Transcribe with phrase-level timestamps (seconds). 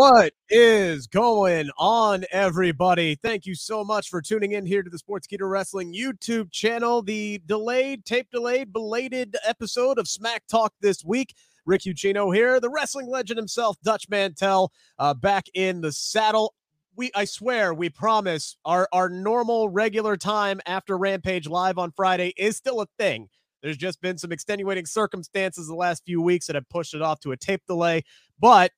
[0.00, 3.16] What is going on, everybody?
[3.16, 7.02] Thank you so much for tuning in here to the Sports Sportskeeda Wrestling YouTube channel.
[7.02, 11.34] The delayed, tape delayed, belated episode of Smack Talk this week.
[11.66, 16.54] Rick Ucchino here, the wrestling legend himself, Dutch Mantell, uh, back in the saddle.
[16.96, 22.32] We, I swear, we promise our our normal regular time after Rampage live on Friday
[22.38, 23.28] is still a thing.
[23.62, 27.20] There's just been some extenuating circumstances the last few weeks that have pushed it off
[27.20, 28.04] to a tape delay,
[28.38, 28.72] but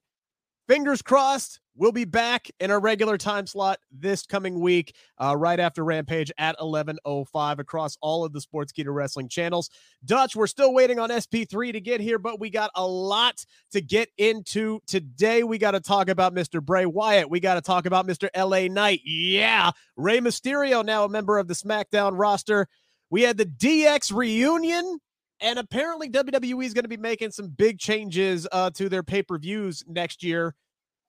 [0.68, 5.58] fingers crossed we'll be back in our regular time slot this coming week uh, right
[5.58, 9.70] after rampage at 11.05 across all of the sports sportskeeda wrestling channels.
[10.04, 13.80] Dutch we're still waiting on sp3 to get here but we got a lot to
[13.80, 15.42] get into today.
[15.42, 17.30] We got to talk about mr bray wyatt.
[17.30, 19.00] We got to talk about mr la knight.
[19.04, 22.68] Yeah Rey mysterio now a member of the smackdown roster.
[23.10, 24.98] We had the dx reunion
[25.42, 29.22] and apparently WWE is going to be making some big changes uh, to their pay
[29.22, 30.54] per views next year,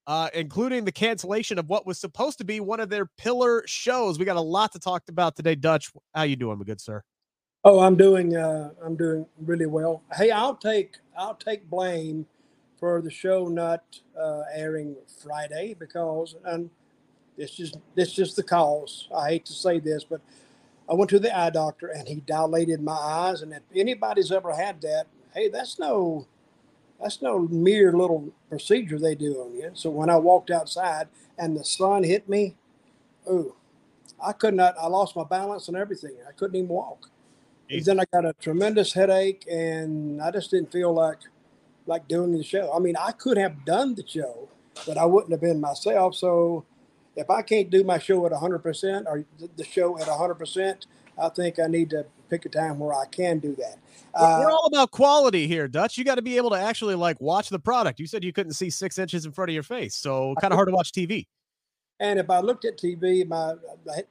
[0.08, 4.17] uh, including the cancellation of what was supposed to be one of their pillar shows.
[4.20, 5.56] We got a lot to talk about today.
[5.56, 7.03] Dutch, how you doing, my good sir?
[7.64, 10.02] Oh, I'm doing uh, I'm doing really well.
[10.14, 12.25] Hey, I'll take I'll take blame
[12.78, 13.84] for the show not
[14.20, 16.70] uh, airing Friday because and
[17.38, 19.08] this is this is the cause.
[19.16, 20.20] I hate to say this, but
[20.89, 23.42] I went to the eye doctor and he dilated my eyes.
[23.42, 26.28] And if anybody's ever had that, hey, that's no
[27.02, 29.72] that's no mere little procedure they do on you.
[29.73, 32.56] So when I walked outside and the sun hit me,
[33.30, 33.56] ooh,
[34.23, 34.75] I could not.
[34.80, 36.16] I lost my balance and everything.
[36.28, 37.09] I couldn't even walk.
[37.70, 41.20] And then I got a tremendous headache, and I just didn't feel like
[41.86, 42.72] like doing the show.
[42.73, 44.47] I mean, I could have done the show,
[44.86, 46.16] but I wouldn't have been myself.
[46.16, 46.66] So
[47.16, 49.25] if I can't do my show at 100% or
[49.56, 50.85] the show at 100%,
[51.22, 53.78] I think I need to pick a time where I can do that.
[54.13, 55.97] Uh, We're all about quality here, Dutch.
[55.97, 58.00] You got to be able to actually like watch the product.
[58.00, 60.57] You said you couldn't see six inches in front of your face, so kind of
[60.57, 61.28] hard to watch TV.
[62.00, 63.53] And if I looked at TV, my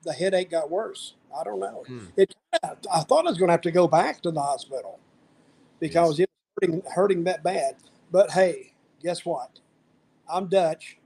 [0.03, 1.15] the headache got worse.
[1.37, 1.85] I don't know.
[1.87, 2.07] Hmm.
[2.17, 2.35] It.
[2.63, 5.01] I thought I was going to have to go back to the hospital
[5.81, 6.27] because yes.
[6.27, 7.77] it was hurting, hurting that bad.
[8.11, 9.59] But hey, guess what?
[10.29, 10.99] I'm Dutch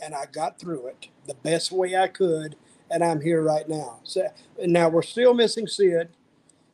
[0.00, 2.56] and I got through it the best way I could,
[2.90, 4.00] and I'm here right now.
[4.04, 4.28] So
[4.64, 6.08] now we're still missing Sid.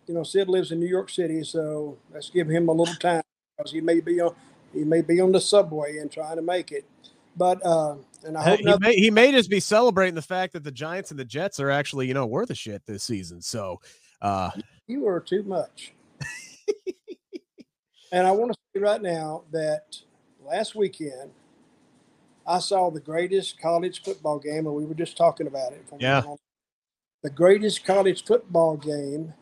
[0.06, 3.22] You know, Sid lives in New York City, so let's give him a little time
[3.56, 4.34] because he may be on
[4.72, 6.84] he may be on the subway and trying to make it.
[7.37, 10.65] But uh, and I hope he may, he may just be celebrating the fact that
[10.65, 13.41] the Giants and the Jets are actually you know worth a shit this season.
[13.41, 13.81] So
[14.21, 14.50] uh,
[14.87, 15.94] you are too much.
[18.12, 19.97] and I want to say right now that
[20.44, 21.31] last weekend
[22.47, 25.85] I saw the greatest college football game, and we were just talking about it.
[25.99, 26.23] Yeah.
[27.23, 29.35] The greatest college football game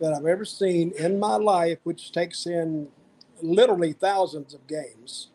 [0.00, 2.88] that I've ever seen in my life, which takes in
[3.42, 5.28] literally thousands of games.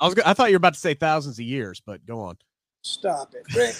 [0.00, 2.36] I was I thought you were about to say thousands of years, but go on.
[2.82, 3.76] Stop it, Rick.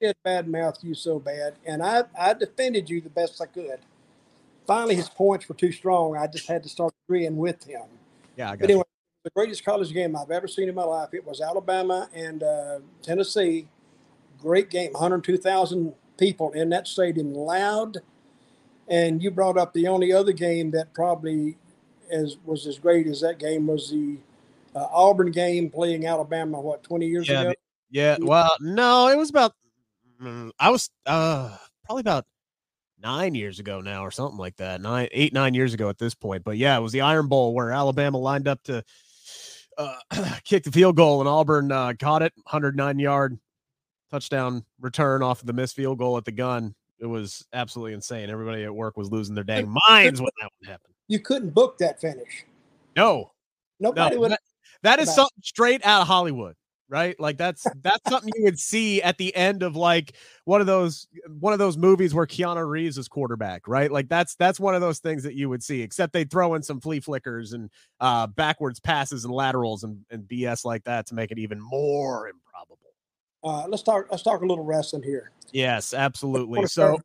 [0.00, 3.80] it bad mouth you so bad, and I I defended you the best I could.
[4.66, 6.16] Finally, his points were too strong.
[6.16, 7.82] I just had to start agreeing with him.
[8.36, 8.84] Yeah, I got but anyway,
[9.24, 11.08] the greatest college game I've ever seen in my life.
[11.12, 13.66] It was Alabama and uh, Tennessee.
[14.40, 17.98] Great game, 102,000 people in that stadium, loud.
[18.86, 21.56] And you brought up the only other game that probably
[22.10, 24.18] as was as great as that game was the
[24.76, 26.60] uh, Auburn game playing Alabama.
[26.60, 27.52] What 20 years yeah, ago?
[27.90, 28.16] Yeah.
[28.20, 29.54] Well, no, it was about.
[30.20, 31.56] Mm, I was uh,
[31.86, 32.26] probably about
[33.02, 36.14] nine years ago now or something like that nine eight nine years ago at this
[36.14, 38.82] point but yeah it was the iron bowl where alabama lined up to
[39.78, 39.96] uh,
[40.44, 43.38] kicked the field goal and Auburn uh, caught it, 109 yard
[44.10, 46.74] touchdown return off of the missed field goal at the gun.
[47.00, 48.30] It was absolutely insane.
[48.30, 50.94] Everybody at work was losing their dang minds when that one happened.
[51.08, 52.44] You couldn't book that finish.
[52.96, 53.32] No,
[53.80, 54.30] nobody no, would.
[54.32, 54.40] That,
[54.82, 56.54] that is something straight out of Hollywood
[56.88, 57.18] right?
[57.18, 60.14] Like that's that's something you would see at the end of like
[60.44, 61.06] one of those
[61.40, 63.90] one of those movies where Keanu Reeves is quarterback, right?
[63.90, 66.62] Like that's that's one of those things that you would see, except they throw in
[66.62, 67.70] some flea flickers and
[68.00, 72.28] uh backwards passes and laterals and, and BS like that to make it even more
[72.28, 72.78] improbable.
[73.42, 75.30] Uh let's talk let's talk a little wrestling here.
[75.52, 76.66] Yes, absolutely.
[76.66, 76.98] So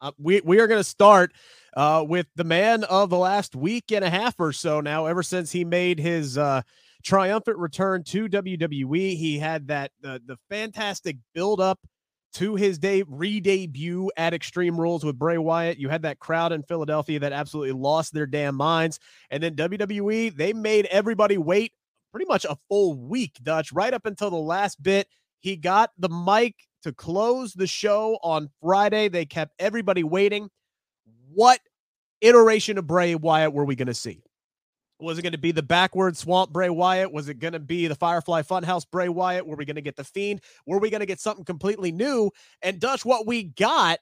[0.00, 1.32] uh, we we are going to start
[1.76, 5.06] uh, with the man of the last week and a half or so now.
[5.06, 6.62] Ever since he made his uh,
[7.02, 9.16] triumphant return to WWE.
[9.16, 11.80] He had that the the fantastic build up
[12.32, 15.78] to his day re-debut at Extreme Rules with Bray Wyatt.
[15.78, 19.00] You had that crowd in Philadelphia that absolutely lost their damn minds.
[19.30, 21.72] And then WWE, they made everybody wait
[22.12, 25.08] pretty much a full week, Dutch, right up until the last bit.
[25.40, 29.08] He got the mic to close the show on Friday.
[29.08, 30.50] They kept everybody waiting.
[31.32, 31.60] What
[32.20, 34.22] iteration of Bray Wyatt were we going to see?
[35.00, 37.12] Was it going to be the backward swamp Bray Wyatt?
[37.12, 39.46] Was it going to be the Firefly Funhouse Bray Wyatt?
[39.46, 40.40] Were we going to get the Fiend?
[40.66, 42.30] Were we going to get something completely new?
[42.62, 43.98] And Dutch, what we got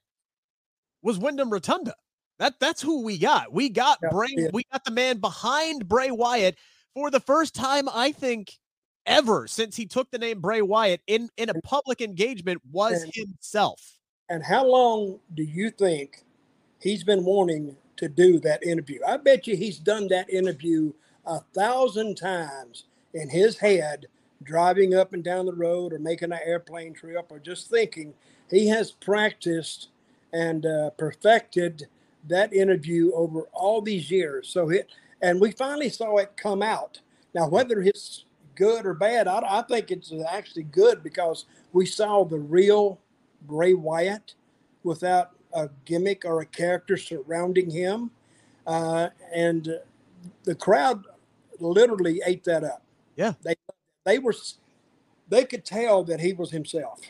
[1.02, 1.94] was Windham Rotunda.
[2.38, 3.52] That that's who we got.
[3.52, 4.28] We got yeah, Bray.
[4.36, 4.48] Yeah.
[4.52, 6.56] We got the man behind Bray Wyatt
[6.94, 8.52] for the first time, I think,
[9.06, 13.12] ever since he took the name Bray Wyatt in in a public engagement was and,
[13.14, 13.98] himself.
[14.28, 16.22] And how long do you think
[16.80, 19.00] he's been wanting to do that interview?
[19.06, 20.92] I bet you he's done that interview
[21.26, 22.84] a thousand times
[23.14, 24.06] in his head,
[24.42, 28.14] driving up and down the road or making an airplane trip or just thinking.
[28.50, 29.88] He has practiced
[30.32, 31.86] and uh, perfected
[32.26, 34.48] that interview over all these years.
[34.48, 34.90] So it,
[35.22, 37.00] and we finally saw it come out.
[37.34, 38.24] Now, whether it's
[38.54, 43.00] good or bad, I, I think it's actually good because we saw the real
[43.42, 44.34] Bray Wyatt
[44.82, 48.10] without a gimmick or a character surrounding him.
[48.66, 49.78] Uh, and
[50.44, 51.04] the crowd
[51.58, 52.82] literally ate that up.
[53.16, 53.32] Yeah.
[53.42, 53.54] They,
[54.04, 54.34] they were,
[55.28, 57.00] they could tell that he was himself.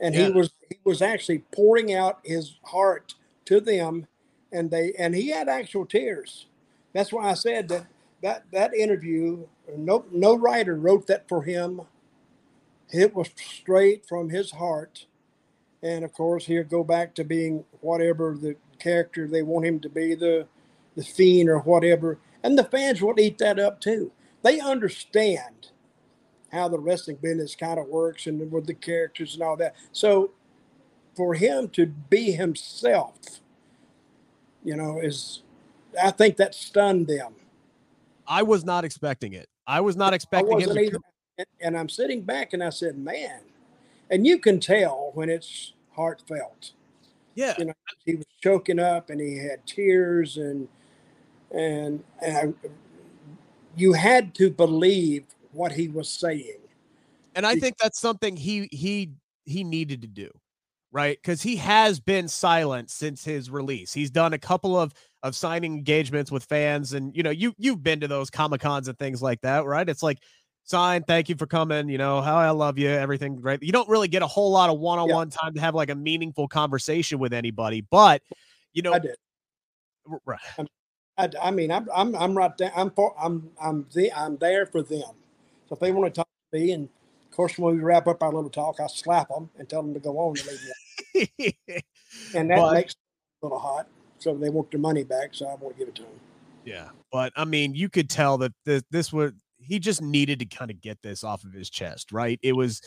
[0.00, 0.26] And yeah.
[0.26, 3.14] he was, he was actually pouring out his heart
[3.46, 4.06] to them
[4.52, 6.46] and they, and he had actual tears.
[6.92, 7.86] That's why I said that
[8.22, 9.46] that, that interview,
[9.76, 11.82] no, no writer wrote that for him.
[12.90, 15.06] It was straight from his heart
[15.82, 19.88] and of course he'll go back to being whatever the character they want him to
[19.88, 20.46] be, the
[20.96, 22.18] the fiend or whatever.
[22.42, 24.12] And the fans will eat that up too.
[24.42, 25.70] They understand
[26.50, 29.74] how the wrestling business kind of works and with the characters and all that.
[29.92, 30.32] So
[31.14, 33.40] for him to be himself,
[34.64, 35.42] you know, is
[36.02, 37.34] I think that stunned them.
[38.26, 39.48] I was not expecting it.
[39.66, 40.58] I was not expecting.
[40.60, 41.00] To...
[41.60, 43.40] And I'm sitting back and I said, man,
[44.10, 46.72] and you can tell when it's heartfelt.
[47.34, 47.74] Yeah, you know,
[48.04, 50.68] he was choking up and he had tears and
[51.50, 52.68] and and I,
[53.76, 56.58] you had to believe what he was saying.
[57.34, 59.12] And I think that's something he he
[59.44, 60.30] he needed to do,
[60.90, 61.16] right?
[61.20, 63.92] Because he has been silent since his release.
[63.92, 67.82] He's done a couple of of signing engagements with fans, and you know, you you've
[67.82, 69.88] been to those comic cons and things like that, right?
[69.88, 70.18] It's like
[70.68, 73.62] sign thank you for coming you know how i love you everything right?
[73.62, 75.36] You don't really get a whole lot of one-on-one yeah.
[75.40, 78.22] time to have like a meaningful conversation with anybody but
[78.72, 79.16] you know i did.
[80.24, 80.38] Right.
[81.16, 84.66] I, I mean i'm i'm, I'm right there i'm for i'm i'm the i'm there
[84.66, 85.14] for them.
[85.68, 86.88] So if they want to talk to me and
[87.30, 89.94] of course when we wrap up our little talk i slap them and tell them
[89.94, 90.48] to go on and
[91.14, 91.54] leave
[92.34, 92.94] and that but, makes
[93.42, 93.86] a little hot
[94.18, 96.20] so they want their money back so i won't give it to them
[96.64, 99.36] yeah but i mean you could tell that this, this would
[99.68, 102.38] he just needed to kind of get this off of his chest, right?
[102.42, 102.80] It was,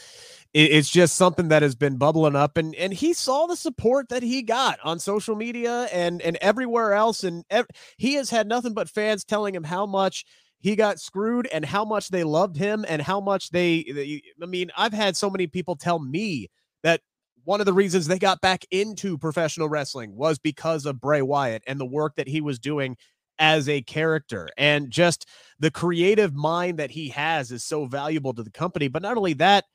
[0.54, 4.10] it, it's just something that has been bubbling up, and and he saw the support
[4.10, 7.68] that he got on social media and and everywhere else, and ev-
[7.98, 10.26] he has had nothing but fans telling him how much
[10.62, 14.46] he got screwed and how much they loved him and how much they, they I
[14.46, 16.50] mean, I've had so many people tell me
[16.84, 17.02] that
[17.44, 21.64] one of the reasons they got back into professional wrestling was because of Bray Wyatt
[21.66, 22.96] and the work that he was doing
[23.42, 25.28] as a character and just
[25.60, 29.34] the creative mind that he has is so valuable to the company but not only
[29.34, 29.66] that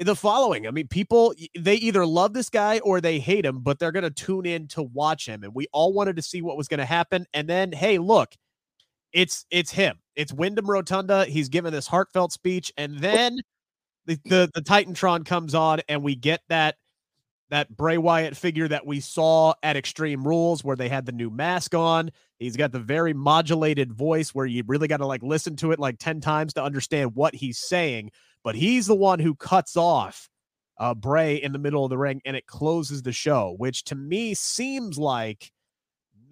[0.00, 3.78] the following i mean people they either love this guy or they hate him but
[3.78, 6.56] they're going to tune in to watch him and we all wanted to see what
[6.58, 8.34] was going to happen and then hey look
[9.14, 10.00] it's it's him.
[10.16, 11.24] It's windham rotunda.
[11.24, 13.38] He's given this heartfelt speech and then
[14.06, 16.76] the, the the titantron comes on and we get that
[17.50, 21.30] that Bray Wyatt figure that we saw at Extreme Rules, where they had the new
[21.30, 22.10] mask on.
[22.38, 25.78] He's got the very modulated voice where you really got to like listen to it
[25.78, 28.10] like 10 times to understand what he's saying.
[28.42, 30.28] But he's the one who cuts off
[30.78, 33.94] uh, Bray in the middle of the ring and it closes the show, which to
[33.94, 35.52] me seems like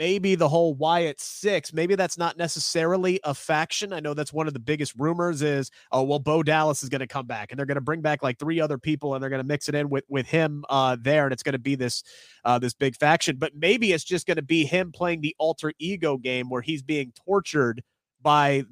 [0.03, 3.93] maybe the whole Wyatt six, maybe that's not necessarily a faction.
[3.93, 7.03] I know that's one of the biggest rumors is, oh, well, Bo Dallas is going
[7.03, 9.31] to come back and they're going to bring back like three other people and they're
[9.31, 11.23] going to mix it in with, with him uh, there.
[11.23, 12.03] And it's going to be this,
[12.45, 15.73] uh, this big faction, but maybe it's just going to be him playing the alter
[15.79, 17.85] ego game where he's being tortured
[18.21, 18.65] by,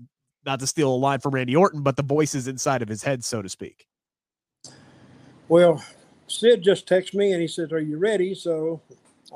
[0.45, 3.23] not to steal a line from Randy Orton, but the voices inside of his head,
[3.25, 3.87] so to speak.
[5.47, 5.81] Well,
[6.27, 8.35] Sid just texted me and he says, Are you ready?
[8.35, 8.81] So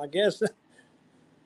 [0.00, 0.42] I guess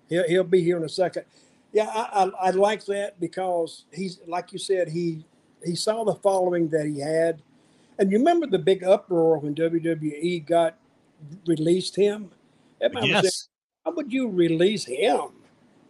[0.09, 1.25] He'll, he'll be here in a second.
[1.73, 5.25] Yeah, I, I, I like that because he's like you said he
[5.65, 7.43] he saw the following that he had,
[7.99, 10.77] and you remember the big uproar when WWE got
[11.47, 12.31] released him.
[12.81, 13.49] Everybody yes.
[13.85, 15.31] How would you release him?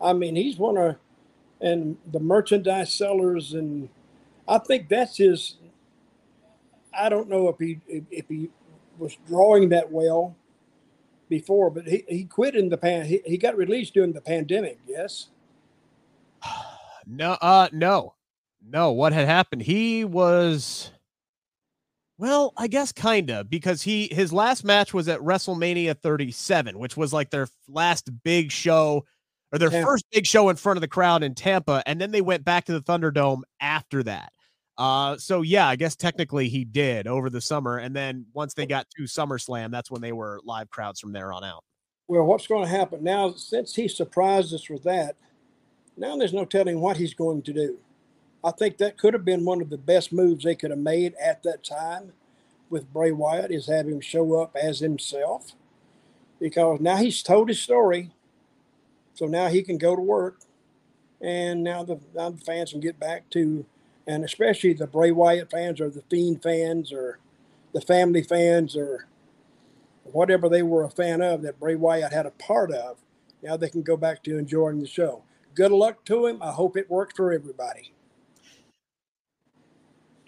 [0.00, 0.96] I mean, he's one of
[1.60, 3.88] and the merchandise sellers, and
[4.46, 5.56] I think that's his.
[6.96, 8.50] I don't know if he if he
[8.98, 10.36] was drawing that well,
[11.28, 13.06] before, but he, he quit in the pan.
[13.06, 14.78] He, he got released during the pandemic.
[14.86, 15.28] Yes.
[17.06, 18.14] no, uh, no,
[18.66, 18.92] no.
[18.92, 19.62] What had happened?
[19.62, 20.90] He was,
[22.18, 27.12] well, I guess kinda because he his last match was at WrestleMania 37, which was
[27.12, 29.04] like their last big show
[29.52, 32.20] or their first big show in front of the crowd in Tampa, and then they
[32.20, 34.32] went back to the Thunderdome after that.
[34.78, 38.64] Uh, so yeah, I guess technically he did over the summer, and then once they
[38.64, 41.64] got to SummerSlam, that's when they were live crowds from there on out.
[42.06, 43.32] Well, what's going to happen now?
[43.32, 45.16] Since he surprised us with that,
[45.96, 47.78] now there's no telling what he's going to do.
[48.44, 51.14] I think that could have been one of the best moves they could have made
[51.20, 52.12] at that time
[52.70, 55.52] with Bray Wyatt is have him show up as himself
[56.40, 58.12] because now he's told his story.
[59.14, 60.40] So now he can go to work
[61.20, 63.66] and now the, now the fans can get back to,
[64.08, 67.20] and especially the Bray Wyatt fans or the Fiend fans or
[67.72, 69.06] the family fans or
[70.02, 72.96] whatever they were a fan of that Bray Wyatt had a part of.
[73.42, 75.22] Now they can go back to enjoying the show
[75.58, 76.40] good luck to him.
[76.40, 77.92] I hope it works for everybody.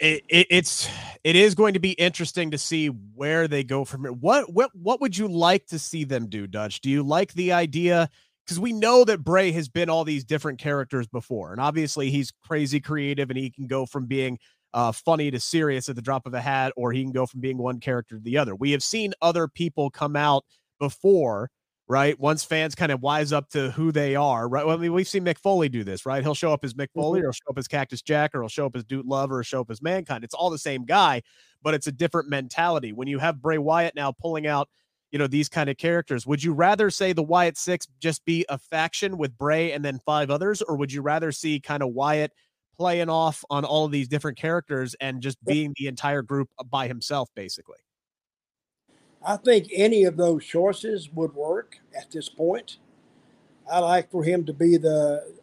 [0.00, 0.88] It, it, it's
[1.22, 4.12] it is going to be interesting to see where they go from here.
[4.12, 6.80] What what what would you like to see them do, Dutch?
[6.80, 8.10] Do you like the idea?
[8.50, 12.32] Because we know that Bray has been all these different characters before, and obviously he's
[12.44, 14.38] crazy creative, and he can go from being
[14.74, 17.40] uh, funny to serious at the drop of a hat, or he can go from
[17.40, 18.56] being one character to the other.
[18.56, 20.44] We have seen other people come out
[20.80, 21.50] before
[21.90, 22.20] right?
[22.20, 24.64] Once fans kind of wise up to who they are, right?
[24.64, 26.22] Well, I mean, we've seen Mick Foley do this, right?
[26.22, 27.28] He'll show up as Mick Foley, mm-hmm.
[27.28, 29.62] or show up as Cactus Jack, or he'll show up as Dude Love, or show
[29.62, 30.22] up as Mankind.
[30.22, 31.20] It's all the same guy,
[31.62, 32.92] but it's a different mentality.
[32.92, 34.68] When you have Bray Wyatt now pulling out,
[35.10, 38.44] you know, these kind of characters, would you rather say the Wyatt Six just be
[38.48, 41.90] a faction with Bray and then five others, or would you rather see kind of
[41.90, 42.32] Wyatt
[42.76, 46.64] playing off on all of these different characters and just being the entire group uh,
[46.64, 47.78] by himself, basically?
[49.26, 52.78] I think any of those choices would work at this point.
[53.70, 55.34] I like for him to be the.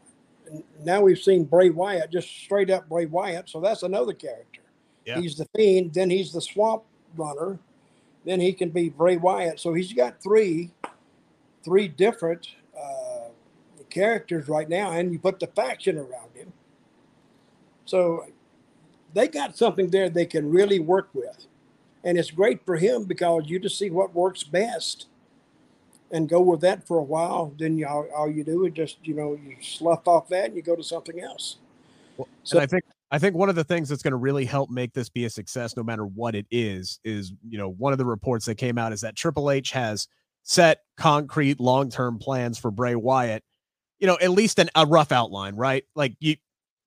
[0.84, 4.62] Now we've seen Bray Wyatt, just straight up Bray Wyatt, so that's another character.
[5.06, 5.20] Yeah.
[5.20, 6.84] He's the fiend, then he's the swamp
[7.16, 7.60] runner,
[8.28, 9.60] then he can be Bray Wyatt.
[9.60, 10.72] So he's got three,
[11.64, 13.30] three different uh,
[13.90, 16.52] characters right now, and you put the faction around him.
[17.86, 18.26] So
[19.14, 21.48] they got something there they can really work with
[22.08, 25.08] and it's great for him because you just see what works best
[26.10, 27.54] and go with that for a while.
[27.58, 30.56] Then you, all, all you do is just you know you slough off that and
[30.56, 31.58] you go to something else.
[32.16, 34.70] Well, so I think I think one of the things that's going to really help
[34.70, 37.98] make this be a success, no matter what it is, is you know one of
[37.98, 40.08] the reports that came out is that Triple H has
[40.44, 43.44] set concrete long term plans for Bray Wyatt.
[44.00, 45.84] You know, at least an, a rough outline, right?
[45.96, 46.36] Like you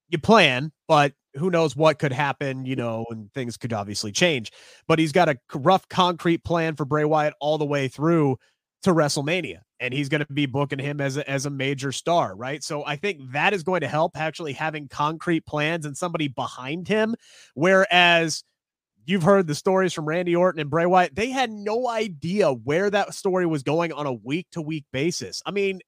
[0.09, 4.53] you plan, but who knows what could happen, you know, and things could obviously change.
[4.89, 8.37] But he's got a rough concrete plan for Bray Wyatt all the way through
[8.83, 9.61] to WrestleMania.
[9.79, 12.63] And he's going to be booking him as a, as a major star, right?
[12.63, 16.89] So I think that is going to help actually having concrete plans and somebody behind
[16.89, 17.15] him.
[17.55, 18.43] Whereas
[19.07, 22.91] you've heard the stories from Randy Orton and Bray Wyatt, they had no idea where
[22.91, 25.43] that story was going on a week to week basis.
[25.47, 25.81] I mean,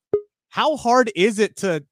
[0.49, 1.85] how hard is it to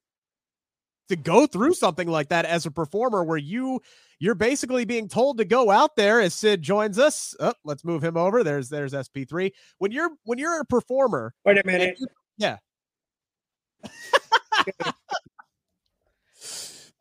[1.09, 3.81] to go through something like that as a performer where you
[4.21, 7.35] you're basically being told to go out there as Sid joins us.
[7.39, 8.43] Oh, let's move him over.
[8.43, 9.51] There's there's SP3.
[9.79, 11.33] When you're when you're a performer.
[11.43, 11.97] Wait a minute.
[11.99, 12.05] You,
[12.37, 12.57] yeah.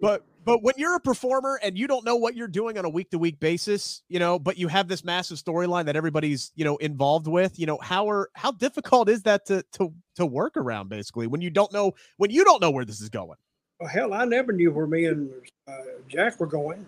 [0.01, 2.89] but but when you're a performer and you don't know what you're doing on a
[2.89, 6.65] week to week basis, you know, but you have this massive storyline that everybody's, you
[6.65, 10.57] know, involved with, you know, how are how difficult is that to to to work
[10.57, 13.37] around basically when you don't know when you don't know where this is going?
[13.79, 15.31] Well, hell, I never knew where me and
[15.69, 15.73] uh,
[16.09, 16.87] Jack were going.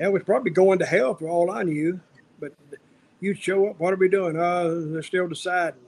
[0.00, 2.00] Hell, was probably going to hell for all I knew.
[2.38, 2.52] But
[3.20, 3.78] you'd show up.
[3.78, 4.36] What are we doing?
[4.36, 5.80] Uh, they're still deciding.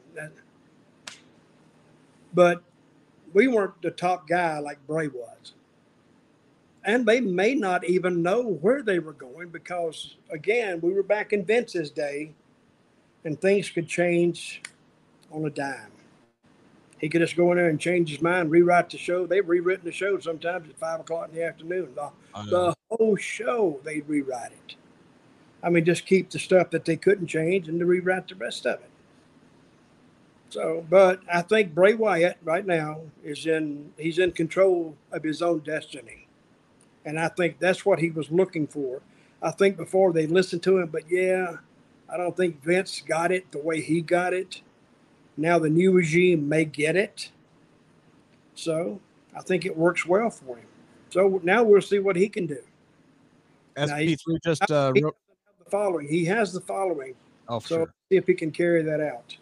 [2.35, 2.63] But
[3.33, 5.55] we weren't the top guy like Bray was.
[6.85, 11.33] And they may not even know where they were going because, again, we were back
[11.33, 12.33] in Vince's day
[13.25, 14.63] and things could change
[15.31, 15.93] on a dime
[17.03, 19.27] he could just go in there and change his mind, rewrite the show.
[19.27, 21.89] They've rewritten the show sometimes at five o'clock in the afternoon.
[21.97, 22.11] The,
[22.49, 24.77] the whole show they'd rewrite it.
[25.63, 28.67] I mean, just keep the stuff that they couldn't change and to rewrite the rest
[28.67, 28.91] of it.
[30.51, 35.41] So, but I think Bray Wyatt right now is in he's in control of his
[35.41, 36.27] own destiny.
[37.05, 39.01] And I think that's what he was looking for.
[39.41, 41.57] I think before they listened to him, but yeah,
[42.09, 44.61] I don't think Vince got it the way he got it.
[45.37, 47.31] Now the new regime may get it.
[48.55, 49.01] So
[49.35, 50.67] I think it works well for him.
[51.11, 52.63] So now we'll see what he can do.
[53.77, 55.17] SP3 just uh, wrote-
[55.65, 56.09] the following.
[56.09, 57.15] He has the following.
[57.49, 57.95] Oh, so sure.
[58.11, 59.37] see if he can carry that out.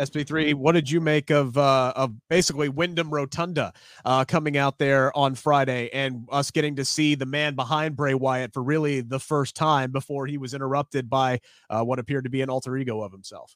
[0.00, 3.72] SP3, what did you make of uh, of basically Windham Rotunda
[4.04, 8.14] uh, coming out there on Friday and us getting to see the man behind Bray
[8.14, 12.30] Wyatt for really the first time before he was interrupted by uh, what appeared to
[12.30, 13.54] be an alter ego of himself?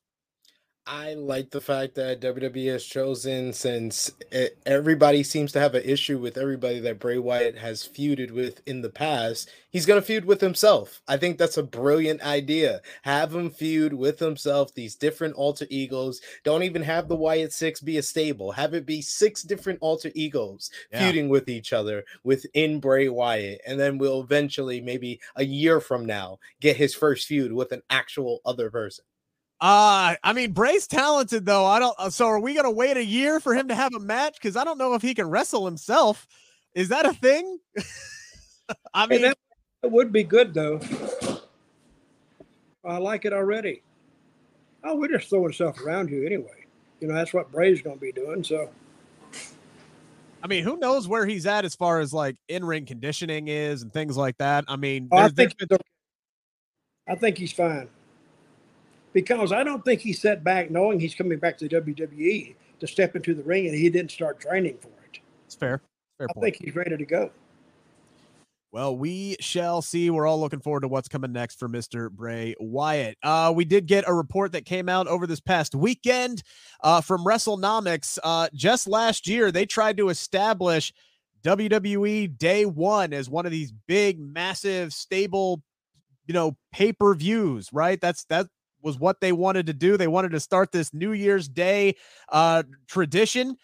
[0.89, 5.83] I like the fact that WWE has chosen, since it, everybody seems to have an
[5.83, 10.07] issue with everybody that Bray Wyatt has feuded with in the past, he's going to
[10.07, 11.03] feud with himself.
[11.09, 12.83] I think that's a brilliant idea.
[13.03, 16.21] Have him feud with himself, these different alter egos.
[16.45, 20.13] Don't even have the Wyatt Six be a stable, have it be six different alter
[20.15, 21.01] egos yeah.
[21.01, 23.61] feuding with each other within Bray Wyatt.
[23.67, 27.83] And then we'll eventually, maybe a year from now, get his first feud with an
[27.91, 29.05] actual other person.
[29.59, 31.65] Uh, I mean, Bray's talented though.
[31.65, 31.95] I don't.
[31.99, 34.35] Uh, so are we gonna wait a year for him to have a match?
[34.35, 36.27] Because I don't know if he can wrestle himself.
[36.75, 37.59] Is that a thing?
[38.95, 39.33] I mean, hey,
[39.83, 40.79] that would be good though.
[42.85, 43.83] I like it already.
[44.85, 46.67] Oh, we're just throwing stuff around you anyway.
[47.01, 48.45] You know, that's what Bray's going to be doing.
[48.45, 48.71] So,
[50.43, 53.83] I mean, who knows where he's at as far as like in ring conditioning is
[53.83, 54.65] and things like that.
[54.69, 55.55] I mean, oh, I think
[57.09, 57.89] I think he's fine
[59.17, 62.87] because I don't think he sat back knowing he's coming back to the WWE to
[62.87, 65.21] step into the ring and he didn't start training for it.
[65.47, 65.81] It's fair.
[66.19, 66.45] fair I point.
[66.45, 67.31] think he's ready to go.
[68.73, 70.11] Well, we shall see.
[70.11, 72.11] We're all looking forward to what's coming next for Mr.
[72.11, 73.17] Bray Wyatt.
[73.23, 76.43] Uh, we did get a report that came out over this past weekend
[76.83, 78.19] uh, from WrestleNomics.
[78.23, 80.93] Uh, just last year, they tried to establish
[81.43, 85.63] WWE Day One as one of these big, massive, stable,
[86.27, 87.71] you know, pay per views.
[87.73, 87.99] Right?
[87.99, 88.49] That's that
[88.87, 89.97] was what they wanted to do.
[89.97, 91.97] They wanted to start this New Year's Day
[92.31, 93.57] uh, tradition.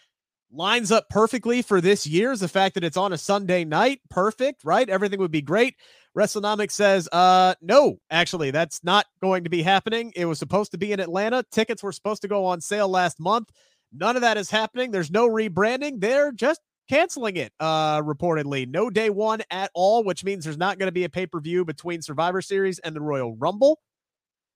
[0.52, 4.00] Lines up perfectly for this year's the fact that it's on a Sunday night.
[4.10, 4.86] Perfect, right?
[4.86, 5.76] Everything would be great.
[6.18, 10.12] WrestleNomics says, uh, no, actually, that's not going to be happening.
[10.14, 11.44] It was supposed to be in Atlanta.
[11.50, 13.48] Tickets were supposed to go on sale last month.
[13.94, 14.90] None of that is happening.
[14.90, 16.00] There's no rebranding.
[16.00, 18.68] They're just canceling it, uh, reportedly.
[18.68, 21.40] No day one at all, which means there's not going to be a pay per
[21.40, 23.78] view between Survivor Series and the Royal Rumble.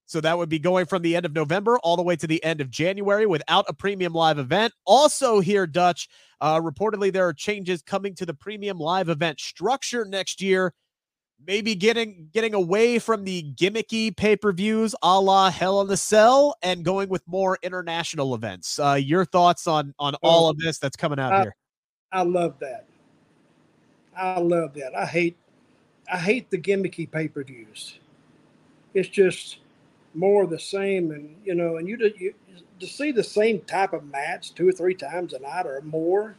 [0.07, 2.41] So that would be going from the end of November all the way to the
[2.43, 4.73] end of January without a premium live event.
[4.85, 6.07] Also, here, Dutch,
[6.39, 10.73] uh, reportedly there are changes coming to the premium live event structure next year.
[11.45, 15.97] Maybe getting getting away from the gimmicky pay per views a la Hell in the
[15.97, 18.79] Cell and going with more international events.
[18.79, 21.55] Uh, your thoughts on on all of this that's coming out I, here?
[22.13, 22.85] I love that.
[24.15, 24.97] I love that.
[24.97, 25.37] I hate
[26.11, 27.99] I hate the gimmicky pay per views.
[28.95, 29.59] It's just
[30.13, 32.33] more of the same, and you know, and you, you
[32.79, 36.35] to see the same type of match two or three times a night or more,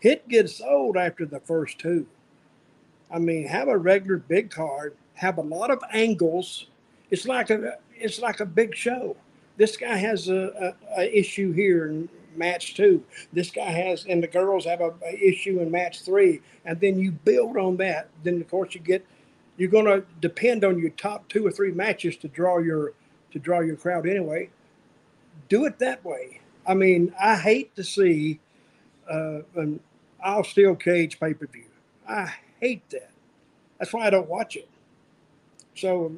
[0.00, 2.06] hit gets old after the first two.
[3.10, 6.66] I mean, have a regular big card, have a lot of angles.
[7.10, 9.16] It's like a it's like a big show.
[9.56, 13.04] This guy has a, a, a issue here in match two.
[13.32, 16.98] This guy has, and the girls have a, a issue in match three, and then
[16.98, 18.08] you build on that.
[18.24, 19.06] Then of course you get
[19.56, 22.92] you're going to depend on your top two or three matches to draw your
[23.32, 24.50] to draw your crowd anyway.
[25.48, 26.40] Do it that way.
[26.66, 28.40] I mean, I hate to see
[29.10, 29.80] uh, an
[30.22, 31.64] all steel cage pay per view.
[32.08, 33.10] I hate that.
[33.78, 34.68] That's why I don't watch it.
[35.74, 36.12] So,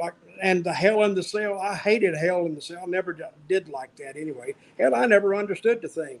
[0.00, 2.80] like, and the Hell in the Cell, I hated Hell in the Cell.
[2.82, 3.16] I never
[3.48, 4.54] did like that anyway.
[4.78, 6.20] Hell, I never understood the thing.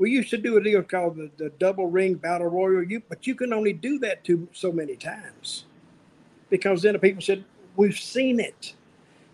[0.00, 3.28] We used to do a deal called the, the double ring battle royal, you, but
[3.28, 5.66] you can only do that to so many times
[6.48, 7.44] because then the people said,
[7.76, 8.74] We've seen it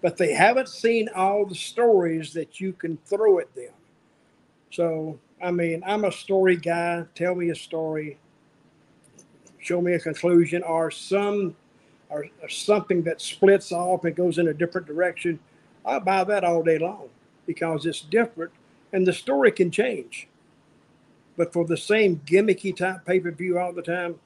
[0.07, 3.72] but they haven't seen all the stories that you can throw at them.
[4.70, 7.05] So, I mean, I'm a story guy.
[7.14, 8.18] Tell me a story,
[9.59, 11.57] show me a conclusion, or some,
[12.09, 15.38] or, or something that splits off and goes in a different direction.
[15.85, 17.09] I buy that all day long
[17.46, 18.52] because it's different,
[18.92, 20.29] and the story can change.
[21.37, 24.16] But for the same gimmicky type pay per view all the time,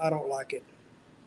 [0.00, 0.62] I don't like it.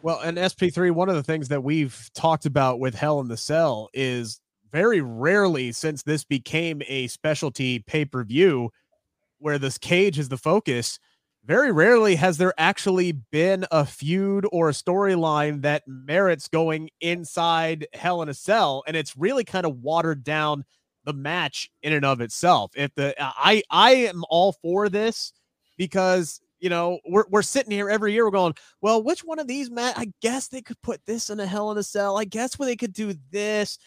[0.01, 3.37] Well, and SP3, one of the things that we've talked about with Hell in the
[3.37, 4.39] Cell is
[4.71, 8.71] very rarely since this became a specialty pay per view
[9.39, 10.99] where this cage is the focus.
[11.43, 17.87] Very rarely has there actually been a feud or a storyline that merits going inside
[17.93, 20.65] Hell in a Cell, and it's really kind of watered down
[21.05, 22.71] the match in and of itself.
[22.75, 25.33] If the uh, I I am all for this
[25.77, 28.25] because you know, we're, we're sitting here every year.
[28.25, 29.99] We're going, well, which one of these, Matt?
[29.99, 32.17] I guess they could put this in a Hell in a Cell.
[32.17, 33.77] I guess where they could do this.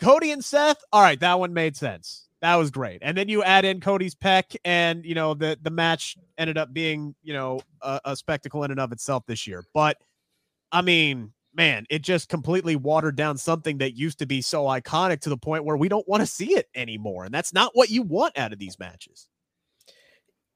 [0.00, 0.82] Cody and Seth.
[0.92, 2.28] All right, that one made sense.
[2.42, 2.98] That was great.
[3.00, 6.74] And then you add in Cody's peck, and you know the the match ended up
[6.74, 9.64] being you know a, a spectacle in and of itself this year.
[9.72, 9.96] But
[10.70, 15.20] I mean, man, it just completely watered down something that used to be so iconic
[15.20, 17.24] to the point where we don't want to see it anymore.
[17.24, 19.28] And that's not what you want out of these matches.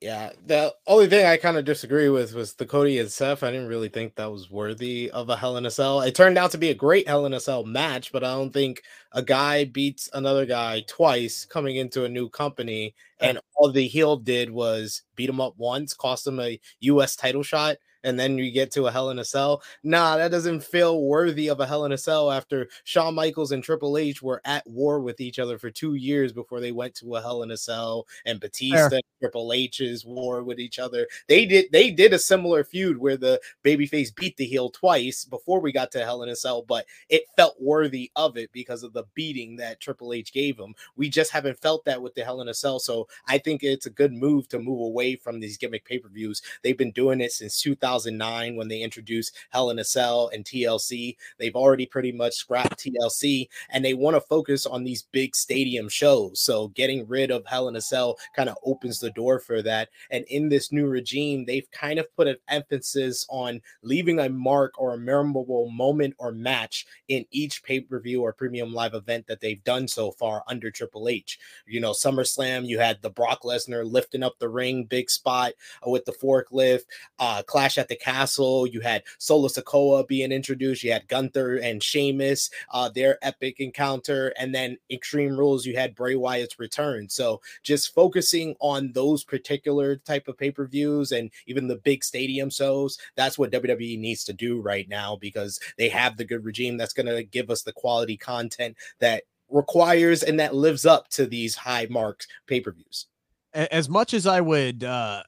[0.01, 3.43] Yeah, the only thing I kind of disagree with was the Cody and Seth.
[3.43, 6.01] I didn't really think that was worthy of a Hell in a Cell.
[6.01, 8.53] It turned out to be a great Hell in a Cell match, but I don't
[8.53, 8.83] think
[9.13, 14.17] a guy beats another guy twice coming into a new company, and all the heel
[14.17, 17.17] did was beat him up once, cost him a U.S.
[17.17, 19.63] title shot and then you get to a Hell in a Cell.
[19.83, 23.63] Nah, that doesn't feel worthy of a Hell in a Cell after Shawn Michaels and
[23.63, 27.17] Triple H were at war with each other for two years before they went to
[27.17, 31.07] a Hell in a Cell, and Batista and Triple H's war with each other.
[31.29, 35.61] They did they did a similar feud where the babyface beat the heel twice before
[35.61, 38.93] we got to Hell in a Cell, but it felt worthy of it because of
[38.93, 40.75] the beating that Triple H gave him.
[40.97, 43.87] We just haven't felt that with the Hell in a Cell, so I think it's
[43.87, 46.43] a good move to move away from these gimmick pay per views.
[46.63, 51.17] They've been doing it since 2009 when they introduced Hell in a Cell and TLC.
[51.39, 55.89] They've already pretty much scrapped TLC and they want to focus on these big stadium
[55.89, 56.41] shows.
[56.41, 59.89] So getting rid of Hell in a Cell kind of opens the door for that.
[60.11, 64.73] And in this new regime, they've kind of put an emphasis on leaving a mark
[64.79, 69.27] or a memorable moment or match in each pay per view or premium live event
[69.27, 71.39] that they've done so far under Triple H.
[71.67, 75.53] You know, SummerSlam, you had the Brock Lesnar lifting up the ring, big spot
[75.87, 76.83] uh, with the forklift,
[77.19, 78.67] uh, Clash at the castle.
[78.67, 80.83] You had Solo Sikoa being introduced.
[80.83, 85.67] You had Gunther and Sheamus, uh, their epic encounter, and then Extreme Rules.
[85.67, 87.09] You had Bray Wyatt's return.
[87.09, 92.05] So just focusing on those particular type of pay per views and even the big
[92.05, 92.99] stadium shows.
[93.17, 96.93] That's what WWE needs to do right now because they have the good regime that's
[96.93, 101.55] going to give us the quality content that requires and that lives up to these
[101.55, 103.07] high marks pay per views.
[103.53, 105.25] As much as I would uh,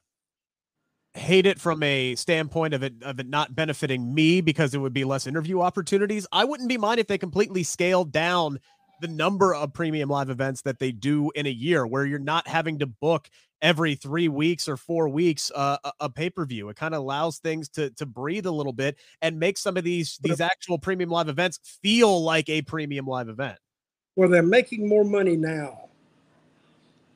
[1.13, 4.93] hate it from a standpoint of it of it not benefiting me because it would
[4.93, 6.25] be less interview opportunities.
[6.31, 8.59] I wouldn't be mind if they completely scaled down
[9.01, 12.47] the number of premium live events that they do in a year where you're not
[12.47, 13.29] having to book
[13.63, 16.69] every 3 weeks or 4 weeks uh, a, a pay-per-view.
[16.69, 19.83] It kind of allows things to to breathe a little bit and make some of
[19.83, 23.57] these these actual premium live events feel like a premium live event.
[24.15, 25.89] Well, they're making more money now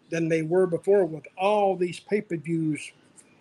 [0.09, 2.91] than they were before with all these pay-per-views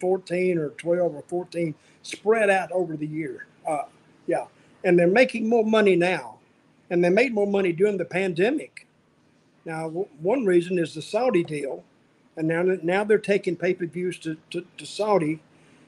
[0.01, 3.47] 14 or 12 or 14 spread out over the year.
[3.67, 3.85] Uh,
[4.27, 4.47] yeah.
[4.85, 6.39] And they're making more money now.
[6.91, 8.87] And they made more money during the pandemic.
[9.65, 11.83] Now, w- one reason is the Saudi deal.
[12.37, 15.41] And now, now they're taking pay per views to, to, to Saudi.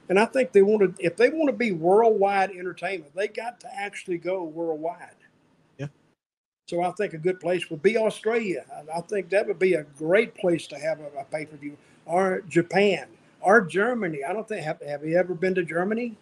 [0.09, 3.61] And I think they want to, if they want to be worldwide entertainment, they got
[3.61, 5.17] to actually go worldwide.
[5.79, 5.89] Yeah.
[6.67, 8.65] So I think a good place would be Australia.
[8.95, 11.77] I think that would be a great place to have a, a pay per view,
[12.07, 13.09] or Japan
[13.41, 14.21] or Germany.
[14.29, 16.17] I don't think have have you ever been to Germany?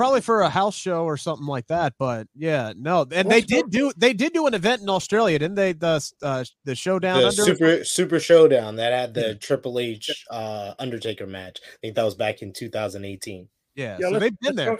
[0.00, 3.06] Probably for a house show or something like that, but yeah, no.
[3.12, 5.74] And they did do they did do an event in Australia, didn't they?
[5.74, 10.72] The uh, the showdown the under super super showdown that had the Triple H uh,
[10.78, 11.58] Undertaker match.
[11.62, 13.46] I think that was back in 2018.
[13.74, 14.70] Yeah, yeah so they've been there.
[14.70, 14.78] Go,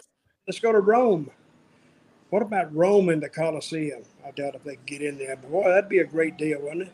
[0.48, 1.30] let's go to Rome.
[2.30, 4.04] What about Rome in the Coliseum?
[4.26, 6.88] I doubt if they get in there, but boy, that'd be a great deal, wouldn't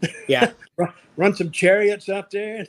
[0.00, 0.12] it?
[0.28, 2.68] Yeah, run, run some chariots out there.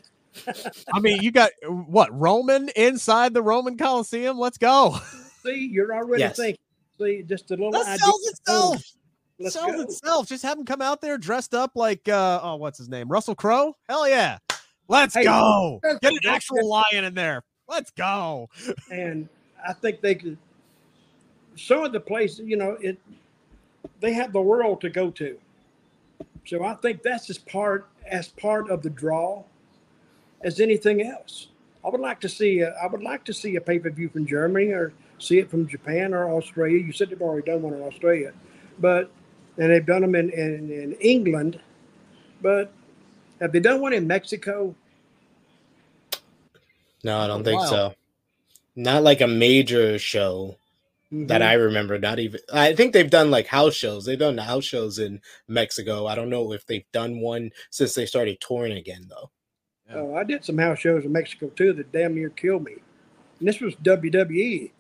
[0.94, 4.38] I mean, you got what Roman inside the Roman Coliseum?
[4.38, 4.98] Let's go.
[5.44, 6.36] See, you're already yes.
[6.36, 6.62] thinking.
[7.00, 8.84] See, just a little that sells itself.
[9.40, 9.82] Let's sells go.
[9.82, 10.28] itself.
[10.28, 13.08] Just have him come out there dressed up like uh oh, what's his name?
[13.08, 13.76] Russell Crowe?
[13.88, 14.38] Hell yeah.
[14.88, 15.80] Let's hey, go.
[16.02, 17.44] Get an actual lion in there.
[17.68, 18.50] Let's go.
[18.92, 19.30] And
[19.66, 20.38] I think they could
[21.56, 22.98] some of the places, you know, it
[24.00, 25.38] they have the world to go to.
[26.46, 29.44] So I think that's just part as part of the draw
[30.42, 31.48] as anything else.
[31.84, 34.10] I would like to see a, I would like to see a pay per view
[34.10, 36.80] from Germany or see it from Japan or Australia.
[36.80, 38.34] You said they've already done one in Australia,
[38.80, 39.12] but
[39.58, 41.60] and they've done them in, in, in England,
[42.42, 42.72] but
[43.42, 44.76] have they done one in Mexico?
[47.04, 47.68] No, I don't think wow.
[47.68, 47.94] so.
[48.76, 50.58] Not like a major show
[51.12, 51.28] mm-hmm.
[51.28, 51.98] that I remember.
[51.98, 52.40] Not even.
[52.54, 54.06] I think they've done like house shows.
[54.06, 56.08] They've done house shows in Mexico.
[56.08, 59.32] I don't know if they've done one since they started touring again, though.
[59.90, 60.02] Yeah.
[60.02, 62.76] Uh, I did some house shows in Mexico too that damn near killed me.
[63.40, 64.72] And this was WWE.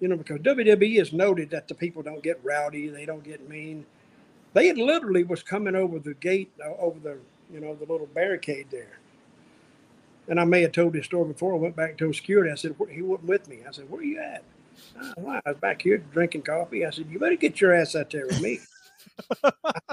[0.00, 3.48] You know, because WWE is noted that the people don't get rowdy, they don't get
[3.48, 3.84] mean.
[4.54, 7.18] They literally was coming over the gate, uh, over the
[7.52, 8.98] you know the little barricade there.
[10.28, 11.54] And I may have told this story before.
[11.54, 12.50] I went back to security.
[12.50, 13.60] I said he wasn't with me.
[13.68, 14.42] I said, "Where are you at?"
[15.18, 16.86] I was back here drinking coffee.
[16.86, 18.60] I said, "You better get your ass out there with me."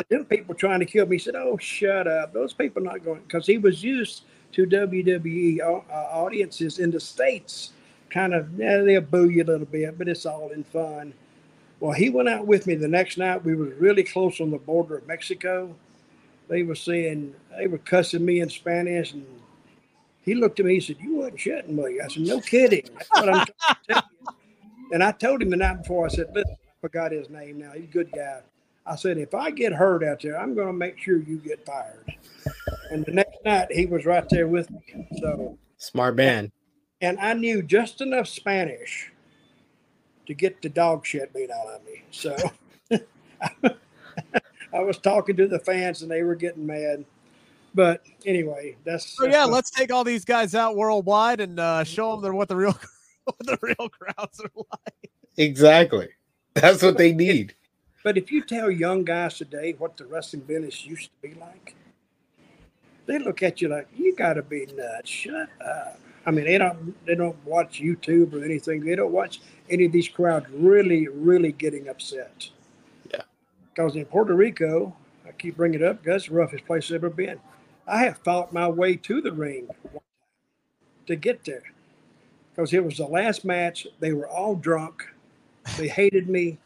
[0.09, 1.17] Them people trying to kill me.
[1.17, 2.33] Said, "Oh, shut up!
[2.33, 7.71] Those people not going." Because he was used to WWE uh, audiences in the states
[8.09, 11.13] kind of yeah, they'll boo you a little bit, but it's all in fun.
[11.79, 13.45] Well, he went out with me the next night.
[13.45, 15.75] We were really close on the border of Mexico.
[16.47, 19.25] They were saying they were cussing me in Spanish, and
[20.23, 20.75] he looked at me.
[20.75, 23.95] He said, "You wasn't shitting me." I said, "No kidding." You.
[24.93, 26.05] And I told him the night before.
[26.05, 27.73] I said, "Listen, I forgot his name now.
[27.73, 28.39] He's a good guy."
[28.87, 31.65] I said, "If I get hurt out there, I'm going to make sure you get
[31.65, 32.13] fired."
[32.91, 35.07] And the next night, he was right there with me.
[35.19, 36.51] So Smart man.
[37.01, 39.11] and I knew just enough Spanish
[40.25, 42.03] to get the dog shit beat out of me.
[42.11, 42.35] So
[44.73, 47.05] I was talking to the fans and they were getting mad.
[47.73, 52.19] But anyway, that's So yeah, let's take all these guys out worldwide and uh, show
[52.19, 52.77] them what the real
[53.25, 55.11] what the real crowds are like.
[55.37, 56.09] Exactly.
[56.55, 57.53] That's what they need.
[58.07, 61.75] But if you tell young guys today what the wrestling business used to be like,
[63.05, 65.09] they look at you like you got to be nuts.
[65.09, 65.99] Shut up.
[66.25, 68.85] I mean, they don't they don't watch YouTube or anything.
[68.85, 72.47] They don't watch any of these crowds really really getting upset.
[73.11, 73.23] Yeah.
[73.75, 74.95] Because in Puerto Rico,
[75.27, 76.01] I keep bringing it up.
[76.01, 77.41] That's the roughest place I've ever been.
[77.85, 79.67] I have fought my way to the ring
[81.07, 81.63] to get there
[82.55, 83.85] because it was the last match.
[83.99, 85.03] They were all drunk.
[85.77, 86.57] They hated me.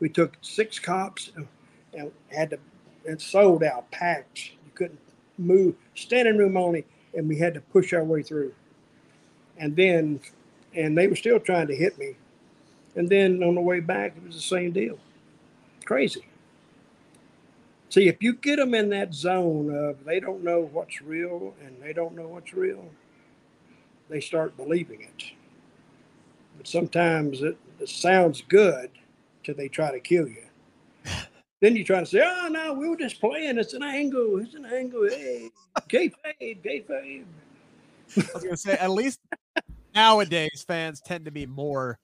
[0.00, 1.46] We took six cops and,
[1.92, 2.58] and had to,
[3.06, 4.52] and sold out, packed.
[4.64, 5.00] You couldn't
[5.38, 8.54] move, standing room only, and we had to push our way through.
[9.58, 10.20] And then,
[10.74, 12.16] and they were still trying to hit me.
[12.96, 14.98] And then on the way back, it was the same deal.
[15.84, 16.26] Crazy.
[17.90, 21.76] See, if you get them in that zone of they don't know what's real and
[21.82, 22.88] they don't know what's real,
[24.08, 25.24] they start believing it.
[26.56, 28.90] But sometimes it, it sounds good
[29.44, 30.44] till they try to kill you.
[31.60, 33.58] then you try to say, "Oh no, we were just playing.
[33.58, 34.38] It's an angle.
[34.38, 35.08] It's an angle.
[35.08, 35.50] Hey,
[35.88, 37.24] kayfabe, kayfabe."
[38.16, 39.20] I was gonna say at least
[39.94, 41.98] nowadays fans tend to be more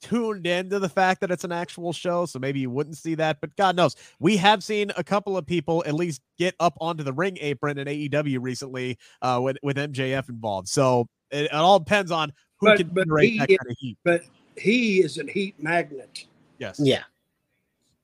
[0.00, 3.14] tuned in to the fact that it's an actual show, so maybe you wouldn't see
[3.16, 3.40] that.
[3.40, 7.02] But God knows, we have seen a couple of people at least get up onto
[7.02, 10.68] the ring apron in AEW recently uh, with with MJF involved.
[10.68, 13.76] So it, it all depends on who But- can but generate he that kind of
[13.78, 13.98] heat.
[14.04, 14.22] But
[14.56, 16.26] he is a heat magnet
[16.58, 16.80] Yes.
[16.82, 17.04] Yeah.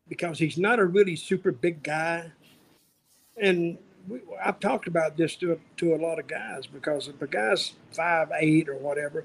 [0.08, 2.30] because he's not a really super big guy.
[3.40, 7.26] And we, I've talked about this to to a lot of guys because if a
[7.26, 9.24] guy's five eight or whatever,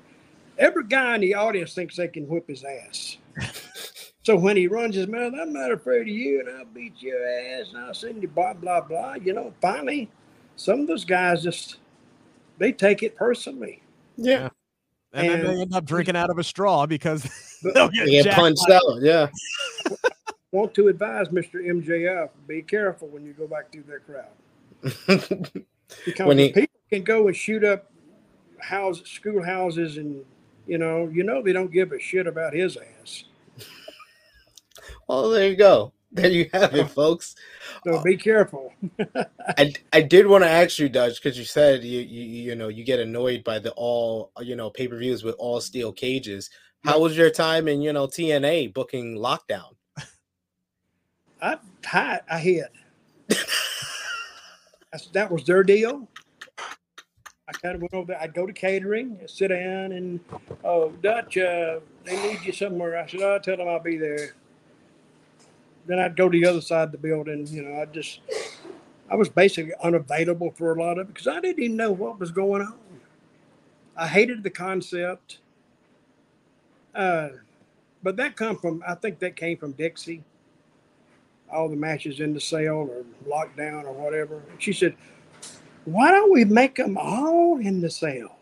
[0.58, 3.18] every guy in the audience thinks they can whip his ass.
[4.24, 7.20] so when he runs his mouth, I'm not afraid of you, and I'll beat your
[7.28, 9.16] ass, and I'll send you blah blah blah.
[9.16, 10.10] You know, finally,
[10.56, 11.78] some of those guys just
[12.58, 13.82] they take it personally.
[14.18, 14.50] Yeah.
[15.14, 17.24] And, then they end up drinking out of a straw because
[17.64, 19.02] they'll get, They get punched by- out.
[19.02, 19.28] Yeah.
[20.52, 21.56] Want to advise Mr.
[21.56, 24.32] MJF, be careful when you go back through that crowd.
[26.06, 27.92] because When he- people can go and shoot up
[28.60, 30.24] house schoolhouses and
[30.68, 33.24] you know you know they don't give a shit about his ass
[35.08, 35.92] well, there you go.
[36.12, 37.36] There you have it, folks.
[37.84, 38.74] so be careful
[39.58, 42.68] I, I did want to ask you, Dutch, because you said you, you you know
[42.68, 46.50] you get annoyed by the all you know pay per views with all steel cages.
[46.84, 49.76] How was your time in you know TNA booking Lockdown?
[51.42, 51.58] i
[52.30, 52.66] i hid
[54.92, 56.08] That's, that was their deal
[57.48, 60.20] i kind of went over there i'd go to catering sit down and
[60.64, 64.34] oh dutch uh, they need you somewhere i said i'll tell them i'll be there
[65.90, 68.22] then i'd go to the other side of the building you know i just
[69.12, 72.20] I was basically unavailable for a lot of it because I didn't even know what
[72.20, 72.78] was going on.
[73.98, 75.40] I hated the concept.
[76.94, 77.30] Uh,
[78.04, 80.24] but that come from I think that came from Dixie.
[81.52, 84.44] All the matches in the sale or lockdown or whatever.
[84.60, 84.96] She said,
[85.86, 88.38] "Why don't we make them all in the sale,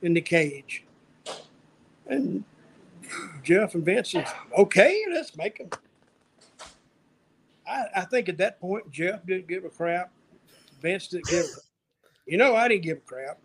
[0.00, 0.84] in the cage?"
[2.06, 2.44] And
[3.42, 5.68] Jeff and Vince said, "Okay, let's make them."
[7.68, 10.10] I, I think at that point Jeff didn't give a crap.
[10.80, 11.44] Vince didn't give.
[11.44, 11.58] A,
[12.26, 13.38] you know, I didn't give a crap.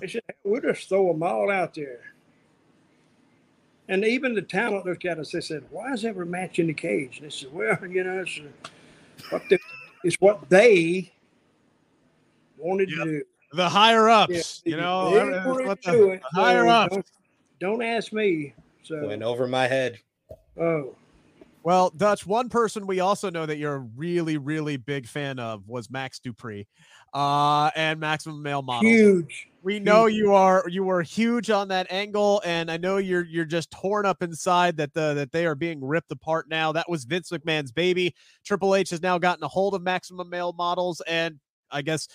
[0.00, 2.00] They said we'll just throw them all out there.
[3.88, 5.32] And even the talent looked at us.
[5.32, 8.20] They said, "Why is every match in the cage?" And they said, "Well, you know,
[8.20, 8.68] it's uh,
[9.30, 9.58] what the,
[10.04, 11.12] it's what they
[12.58, 12.98] wanted Yep.
[12.98, 13.22] to do.
[13.54, 14.62] the higher ups.
[14.64, 16.94] Yeah, you know, they every- what the, the higher so ups.
[16.94, 17.06] Don't,
[17.58, 18.54] don't ask me.
[18.82, 19.98] So, Went over my head.
[20.58, 20.94] oh,
[21.62, 25.68] Well, Dutch, one person we also know that you're a really, really big fan of
[25.68, 26.66] was Max Dupri,
[27.12, 28.90] uh, and Maximum Male Models.
[28.90, 29.48] huge.
[29.62, 33.44] We know you are you were huge on that angle, and I know you're you're
[33.44, 36.72] just torn up inside that the that they are being ripped apart now.
[36.72, 38.14] That was Vince McMahon's baby.
[38.42, 41.38] Triple H has now gotten a hold of Maximum Male Models, and
[41.70, 42.08] I guess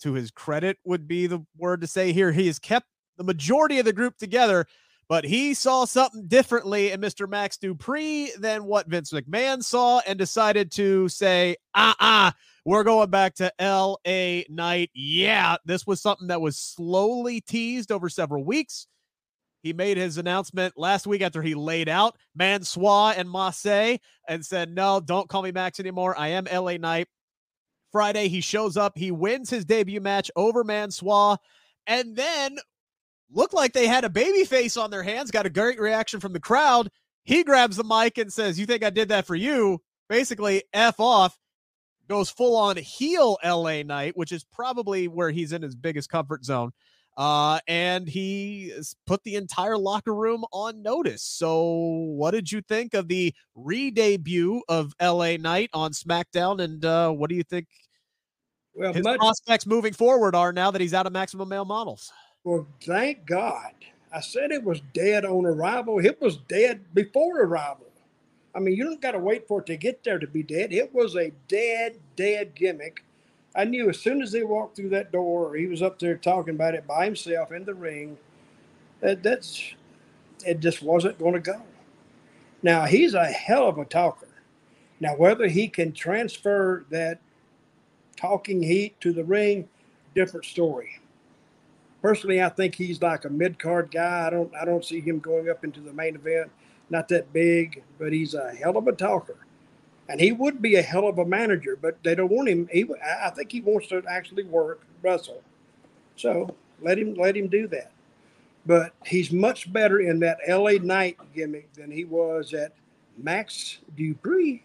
[0.00, 2.32] to his credit would be the word to say here.
[2.32, 2.86] He has kept
[3.18, 4.66] the majority of the group together.
[5.10, 7.28] But he saw something differently in Mr.
[7.28, 12.30] Max Dupri than what Vince McMahon saw and decided to say, uh uh-uh, uh,
[12.64, 14.90] we're going back to LA Knight.
[14.94, 18.86] Yeah, this was something that was slowly teased over several weeks.
[19.64, 24.72] He made his announcement last week after he laid out Mansoor and Massey and said,
[24.72, 26.16] No, don't call me Max anymore.
[26.16, 27.08] I am LA Knight.
[27.90, 28.96] Friday, he shows up.
[28.96, 31.36] He wins his debut match over Mansoor.
[31.88, 32.58] And then
[33.32, 36.32] looked like they had a baby face on their hands, got a great reaction from
[36.32, 36.90] the crowd.
[37.24, 39.80] He grabs the mic and says, You think I did that for you?
[40.08, 41.38] Basically, F off.
[42.08, 46.44] Goes full on heel LA Knight, which is probably where he's in his biggest comfort
[46.44, 46.72] zone.
[47.16, 48.72] Uh, and he
[49.06, 51.22] put the entire locker room on notice.
[51.22, 51.62] So,
[52.16, 56.60] what did you think of the re debut of LA Knight on SmackDown?
[56.60, 57.68] And uh, what do you think
[58.74, 62.10] well, his much, prospects moving forward are now that he's out of Maximum Male Models?
[62.44, 63.72] Well, thank God.
[64.12, 66.04] I said it was dead on arrival.
[66.04, 67.86] It was dead before arrival.
[68.54, 70.72] I mean, you don't got to wait for it to get there to be dead.
[70.72, 73.04] It was a dead, dead gimmick.
[73.54, 76.54] I knew as soon as they walked through that door, he was up there talking
[76.56, 78.18] about it by himself in the ring.
[79.00, 79.74] That that's
[80.46, 81.62] it just wasn't going to go.
[82.62, 84.28] Now he's a hell of a talker.
[85.00, 87.20] Now whether he can transfer that
[88.16, 89.68] talking heat to the ring,
[90.14, 90.99] different story
[92.02, 94.26] personally, I think he's like a mid card guy.
[94.26, 96.50] I don't I don't see him going up into the main event.
[96.88, 99.36] Not that big, but he's a hell of a talker,
[100.08, 101.78] and he would be a hell of a manager.
[101.80, 102.68] But they don't want him.
[102.72, 105.42] He I think he wants to actually work wrestle.
[106.16, 107.92] So let him let him do that.
[108.66, 112.72] But he's much better in that LA Knight gimmick than he was at
[113.16, 114.60] Max Dupri.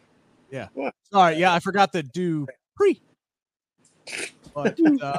[0.52, 0.67] Yeah.
[0.74, 0.93] What?
[1.12, 1.38] Sorry.
[1.38, 3.00] Yeah, I forgot the Dupri.
[4.54, 5.17] But, uh,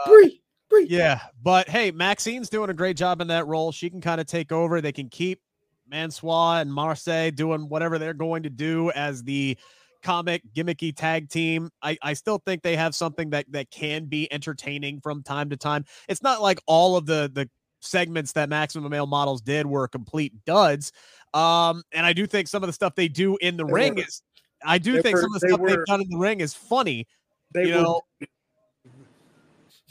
[0.81, 3.73] yeah, but hey, Maxine's doing a great job in that role.
[3.73, 4.81] She can kind of take over.
[4.81, 5.41] They can keep
[5.89, 9.57] Mansoor and Marseille doing whatever they're going to do as the
[10.03, 11.71] comic gimmicky tag team.
[11.83, 15.57] I, I still think they have something that that can be entertaining from time to
[15.57, 15.85] time.
[16.09, 17.49] It's not like all of the the
[17.81, 20.93] segments that Maximum Male Models did were complete duds.
[21.35, 23.95] Um, and I do think some of the stuff they do in the they ring
[23.97, 24.23] were, is
[24.65, 26.55] I do think were, some of the stuff were, they've done in the ring is
[26.55, 27.07] funny.
[27.53, 28.03] They you know,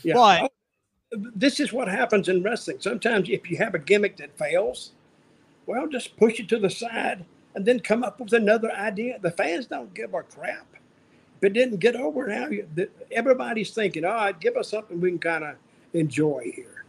[0.04, 0.14] yeah.
[0.14, 0.52] But
[1.16, 2.78] this is what happens in wrestling.
[2.80, 4.92] Sometimes if you have a gimmick that fails,
[5.66, 7.26] well, just push it to the side
[7.56, 9.20] and then come up with another idea.
[9.20, 10.68] The fans don't give a crap.
[11.38, 12.50] If it didn't get over now,
[13.12, 15.56] everybody's thinking, all right, give us something we can kind of
[15.94, 16.86] enjoy here.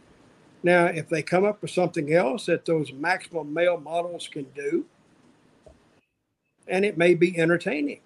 [0.63, 4.85] Now, if they come up with something else that those maximum male models can do,
[6.67, 7.99] and it may be entertaining.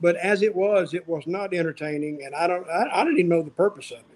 [0.00, 3.30] But as it was, it was not entertaining, and I don't, I, I didn't even
[3.30, 4.15] know the purpose of it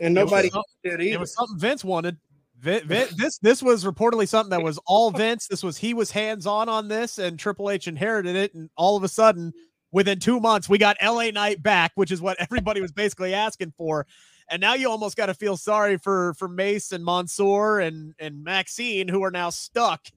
[0.00, 0.50] and nobody
[0.82, 1.14] did either.
[1.14, 2.16] It was something Vince wanted.
[2.60, 5.46] this this was reportedly something that was all Vince.
[5.46, 8.54] This was he was hands on on this, and Triple H inherited it.
[8.54, 9.52] And all of a sudden,
[9.92, 13.72] within two months, we got LA Knight back, which is what everybody was basically asking
[13.76, 14.06] for.
[14.50, 18.42] And now you almost got to feel sorry for for Mace and Mansoor and and
[18.42, 20.08] Maxine, who are now stuck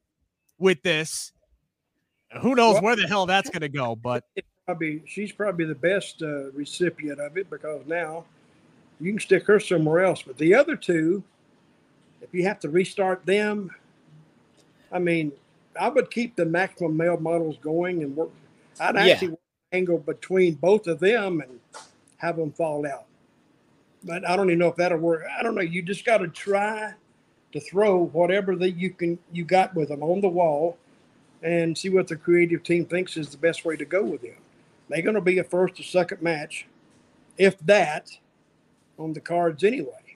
[0.57, 1.33] with this.
[2.41, 3.95] Who knows well, where the hell that's going to go?
[3.95, 4.23] But
[4.65, 8.25] probably she's probably the best uh, recipient of it because now
[9.01, 10.21] you can stick her somewhere else.
[10.21, 11.23] But the other two,
[12.21, 13.71] if you have to restart them,
[14.91, 15.31] I mean,
[15.79, 18.31] I would keep the maximum male models going and work.
[18.79, 19.77] I'd actually yeah.
[19.77, 21.59] angle between both of them and
[22.17, 23.05] have them fall out.
[24.03, 25.23] But I don't even know if that'll work.
[25.37, 25.61] I don't know.
[25.61, 26.93] You just got to try
[27.51, 30.77] to throw whatever that you can you got with them on the wall,
[31.43, 34.37] and see what the creative team thinks is the best way to go with them.
[34.89, 36.65] They're going to be a first or second match,
[37.37, 38.09] if that
[39.01, 40.10] on the cards anyway.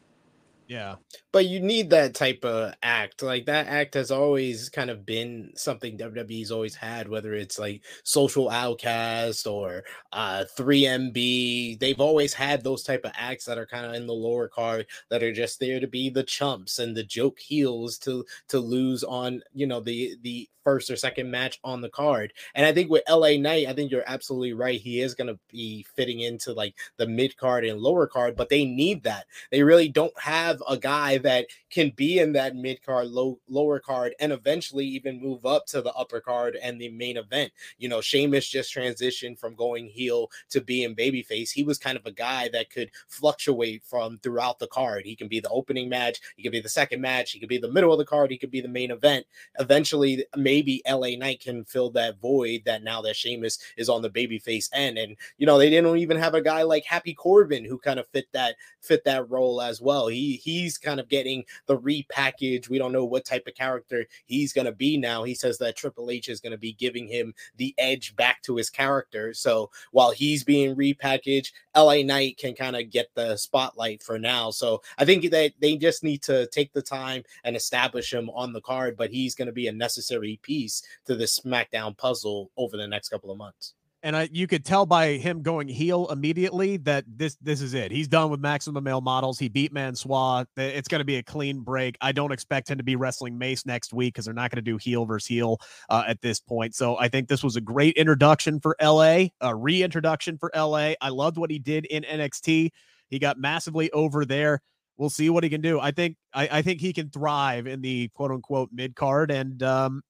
[0.67, 0.95] Yeah.
[1.31, 3.21] But you need that type of act.
[3.21, 7.83] Like that act has always kind of been something WWE's always had, whether it's like
[8.03, 11.77] social outcast or uh 3MB.
[11.77, 14.87] They've always had those type of acts that are kind of in the lower card
[15.11, 19.03] that are just there to be the chumps and the joke heels to to lose
[19.03, 22.33] on, you know, the the first or second match on the card.
[22.55, 24.81] And I think with LA Knight, I think you're absolutely right.
[24.81, 28.49] He is going to be fitting into like the mid card and lower card, but
[28.49, 29.25] they need that.
[29.51, 33.81] They really don't have a guy that can be in that mid card, low lower
[33.81, 37.51] card, and eventually even move up to the upper card and the main event.
[37.77, 41.51] You know, Sheamus just transitioned from going heel to being babyface.
[41.51, 45.05] He was kind of a guy that could fluctuate from throughout the card.
[45.05, 47.57] He can be the opening match, he could be the second match, he could be
[47.57, 49.25] the middle of the card, he could be the main event.
[49.59, 54.09] Eventually, maybe LA Knight can fill that void that now that Sheamus is on the
[54.09, 54.97] babyface end.
[54.97, 58.07] And you know, they didn't even have a guy like Happy Corbin who kind of
[58.07, 60.07] fit that fit that role as well.
[60.07, 62.69] He he's kind of getting the repackage.
[62.69, 65.23] We don't know what type of character he's going to be now.
[65.23, 68.55] He says that Triple H is going to be giving him the edge back to
[68.55, 69.33] his character.
[69.33, 74.51] So while he's being repackaged, LA Knight can kind of get the spotlight for now.
[74.51, 78.53] So I think that they just need to take the time and establish him on
[78.53, 82.77] the card, but he's going to be a necessary piece to the SmackDown puzzle over
[82.77, 83.73] the next couple of months
[84.05, 87.91] and I, you could tell by him going heel immediately that this this is it.
[87.91, 89.39] He's done with maximum male models.
[89.39, 90.45] He beat Mansoor.
[90.55, 91.97] It's going to be a clean break.
[92.01, 94.71] I don't expect him to be wrestling Mace next week because they're not going to
[94.71, 96.75] do heel versus heel uh, at this point.
[96.75, 100.93] So I think this was a great introduction for LA, a reintroduction for LA.
[101.01, 102.69] I loved what he did in NXT.
[103.09, 104.61] He got massively over there.
[104.97, 105.79] We'll see what he can do.
[105.79, 109.63] I think I, I think he can thrive in the quote unquote mid card, and
[109.63, 110.03] um,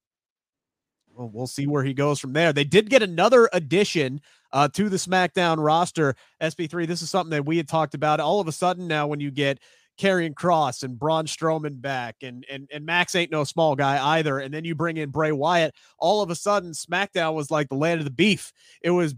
[1.15, 2.51] well, we'll see where he goes from there.
[2.51, 6.15] They did get another addition uh, to the SmackDown roster.
[6.41, 8.19] SP3, this is something that we had talked about.
[8.19, 9.59] All of a sudden now, when you get
[9.97, 14.39] Karrion Kross and Braun Strowman back, and and and Max ain't no small guy either,
[14.39, 17.75] and then you bring in Bray Wyatt, all of a sudden SmackDown was like the
[17.75, 18.51] land of the beef.
[18.81, 19.15] It was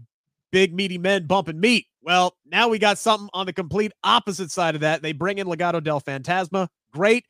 [0.52, 1.86] big meaty men bumping meat.
[2.00, 5.02] Well, now we got something on the complete opposite side of that.
[5.02, 7.26] They bring in Legado del Fantasma, great.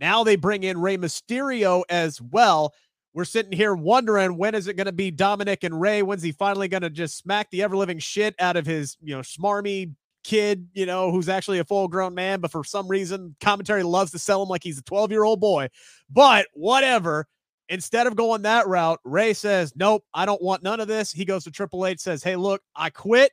[0.00, 2.72] Now they bring in Rey Mysterio as well
[3.14, 6.02] we're sitting here wondering when is it going to be Dominic and Rey?
[6.02, 9.14] When's he finally going to just smack the ever living shit out of his, you
[9.14, 9.94] know, smarmy
[10.24, 14.10] kid, you know, who's actually a full grown man, but for some reason, commentary loves
[14.12, 15.68] to sell him like he's a 12 year old boy.
[16.10, 17.26] But whatever.
[17.70, 21.12] Instead of going that route, Rey says, Nope, I don't want none of this.
[21.12, 23.32] He goes to Triple H, says, Hey, look, I quit.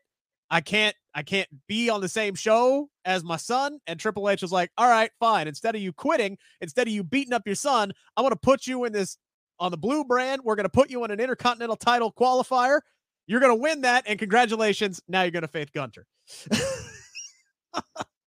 [0.49, 3.79] I can't, I can't be on the same show as my son.
[3.87, 5.47] And Triple H was like, All right, fine.
[5.47, 8.83] Instead of you quitting, instead of you beating up your son, I'm to put you
[8.83, 9.17] in this
[9.59, 10.41] on the blue brand.
[10.43, 12.81] We're going to put you in an intercontinental title qualifier.
[13.27, 14.05] You're going to win that.
[14.07, 15.01] And congratulations.
[15.07, 16.05] Now you're going to faith Gunther.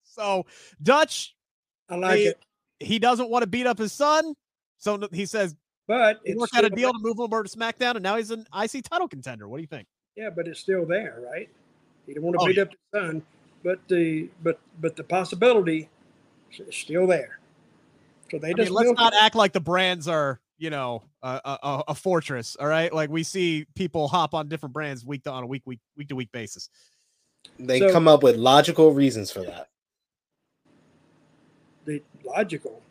[0.04, 0.46] so,
[0.82, 1.34] Dutch,
[1.88, 2.38] I like he, it.
[2.80, 4.34] He doesn't want to beat up his son.
[4.78, 5.56] So he says,
[5.88, 8.30] but he worked out a deal to move him over to SmackDown, and now he's
[8.30, 9.48] an IC title contender.
[9.48, 9.88] What do you think?
[10.16, 11.48] Yeah, but it's still there, right?
[12.06, 12.64] He don't want to oh, beat yeah.
[12.64, 13.22] up his son,
[13.64, 15.88] but the but but the possibility
[16.58, 17.38] is still there.
[18.30, 21.40] So they I just mean, let's not act like the brands are you know a,
[21.44, 22.92] a, a, fortress all right?
[22.92, 26.08] Like we see people hop on different brands week to on a week week week
[26.08, 26.68] to week basis.
[27.58, 29.68] They so, come up with logical reasons for that.
[31.84, 32.82] They logical.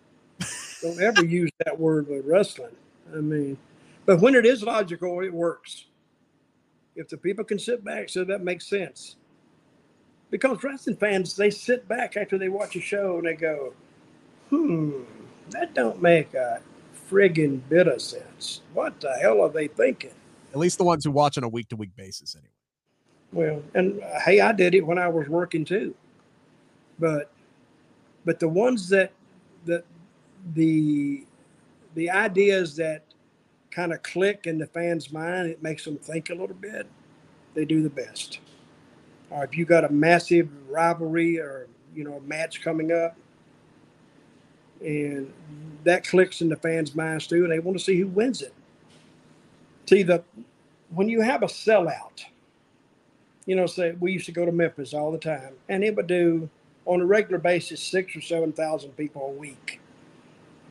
[0.82, 2.76] Don't ever use that word with wrestling
[3.13, 3.57] i mean
[4.05, 5.86] but when it is logical it works.
[6.95, 9.18] If the people can sit back so that makes sense.
[10.32, 13.74] Because wrestling fans they sit back after they watch a show and they go
[14.49, 15.03] hmm
[15.49, 16.61] that don't make a
[17.10, 18.62] friggin' bit of sense.
[18.74, 20.12] What the hell are they thinking?
[20.53, 22.49] At least the ones who watch on a week to week basis, anyway.
[23.34, 25.93] Well, and uh, hey, I did it when I was working too.
[26.99, 27.32] But,
[28.26, 29.12] but the ones that
[29.66, 29.84] that
[30.53, 31.26] the
[31.95, 33.03] the ideas that
[33.72, 36.88] kind of click in the fans' mind, it makes them think a little bit.
[37.53, 38.39] They do the best.
[39.30, 43.18] Or if you got a massive rivalry or you know match coming up,
[44.82, 45.32] and
[45.84, 48.53] that clicks in the fans' minds too, and they want to see who wins it.
[49.88, 50.23] See the
[50.89, 52.25] when you have a sellout,
[53.45, 56.07] you know, say we used to go to Memphis all the time, and it would
[56.07, 56.49] do
[56.86, 59.80] on a regular basis six or seven thousand people a week.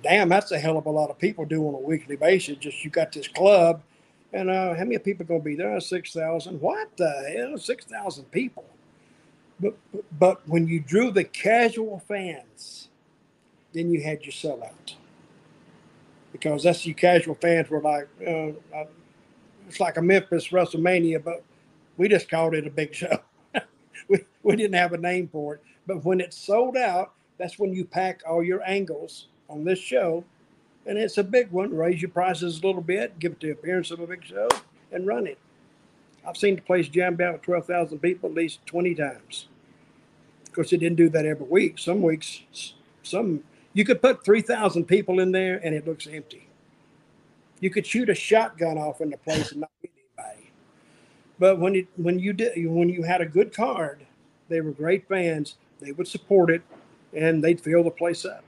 [0.02, 2.58] Damn, that's a hell of a lot of people do on a weekly basis.
[2.58, 3.82] Just you got this club,
[4.32, 5.80] and uh, how many people going to be there?
[5.80, 6.60] Six thousand.
[6.60, 7.58] What the hell?
[7.58, 8.64] Six thousand people.
[9.58, 9.74] But
[10.18, 12.88] but when you drew the casual fans
[13.76, 14.94] then you had your sellout.
[16.32, 18.52] Because that's you casual fans were like, uh,
[19.68, 21.42] it's like a Memphis WrestleMania, but
[21.96, 23.20] we just called it a big show.
[24.08, 25.62] we, we didn't have a name for it.
[25.86, 30.24] But when it's sold out, that's when you pack all your angles on this show.
[30.86, 31.74] And it's a big one.
[31.74, 34.48] Raise your prices a little bit, give it the appearance of a big show,
[34.92, 35.38] and run it.
[36.26, 39.48] I've seen the place jammed out with 12,000 people at least 20 times.
[40.46, 41.78] Of course, it didn't do that every week.
[41.78, 42.42] Some weeks,
[43.02, 43.44] some
[43.76, 46.48] you could put 3,000 people in there and it looks empty.
[47.60, 50.50] You could shoot a shotgun off in the place and not hit anybody.
[51.38, 54.06] But when it, when you did when you had a good card,
[54.48, 55.56] they were great fans.
[55.78, 56.62] They would support it,
[57.14, 58.42] and they'd fill the place up.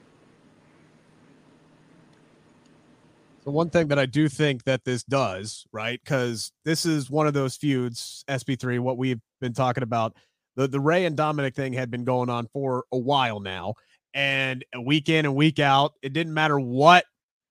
[3.44, 6.00] So one thing that I do think that this does, right?
[6.02, 10.16] Because this is one of those feuds, SP3, what we've been talking about.
[10.56, 13.74] The the Rey and Dominic thing had been going on for a while now.
[14.14, 17.04] And uh, week in and week out, it didn't matter what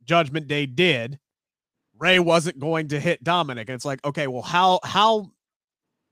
[0.04, 1.20] Judgment Day did.
[2.00, 3.70] Rey wasn't going to hit Dominic.
[3.70, 5.32] And it's like, okay, well, how how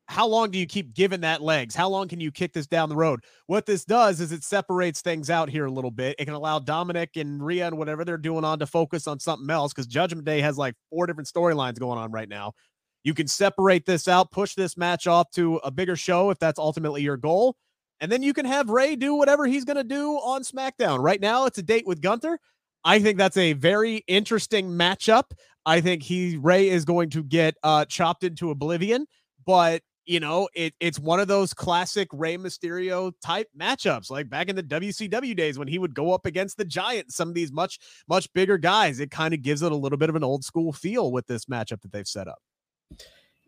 [0.07, 1.73] how long do you keep giving that legs?
[1.73, 3.21] How long can you kick this down the road?
[3.47, 6.15] What this does is it separates things out here a little bit.
[6.19, 9.49] It can allow Dominic and Rhea and whatever they're doing on to focus on something
[9.49, 12.53] else because Judgment Day has like four different storylines going on right now.
[13.03, 16.59] You can separate this out, push this match off to a bigger show if that's
[16.59, 17.55] ultimately your goal.
[18.01, 20.99] And then you can have Rey do whatever he's going to do on SmackDown.
[20.99, 22.39] Right now, it's a date with Gunther.
[22.83, 25.31] I think that's a very interesting matchup.
[25.65, 29.07] I think he Rey is going to get uh, chopped into oblivion,
[29.45, 34.49] but you know, it, it's one of those classic Rey Mysterio type matchups, like back
[34.49, 37.51] in the WCW days when he would go up against the Giant, some of these
[37.51, 38.99] much, much bigger guys.
[38.99, 41.45] It kind of gives it a little bit of an old school feel with this
[41.45, 42.37] matchup that they've set up.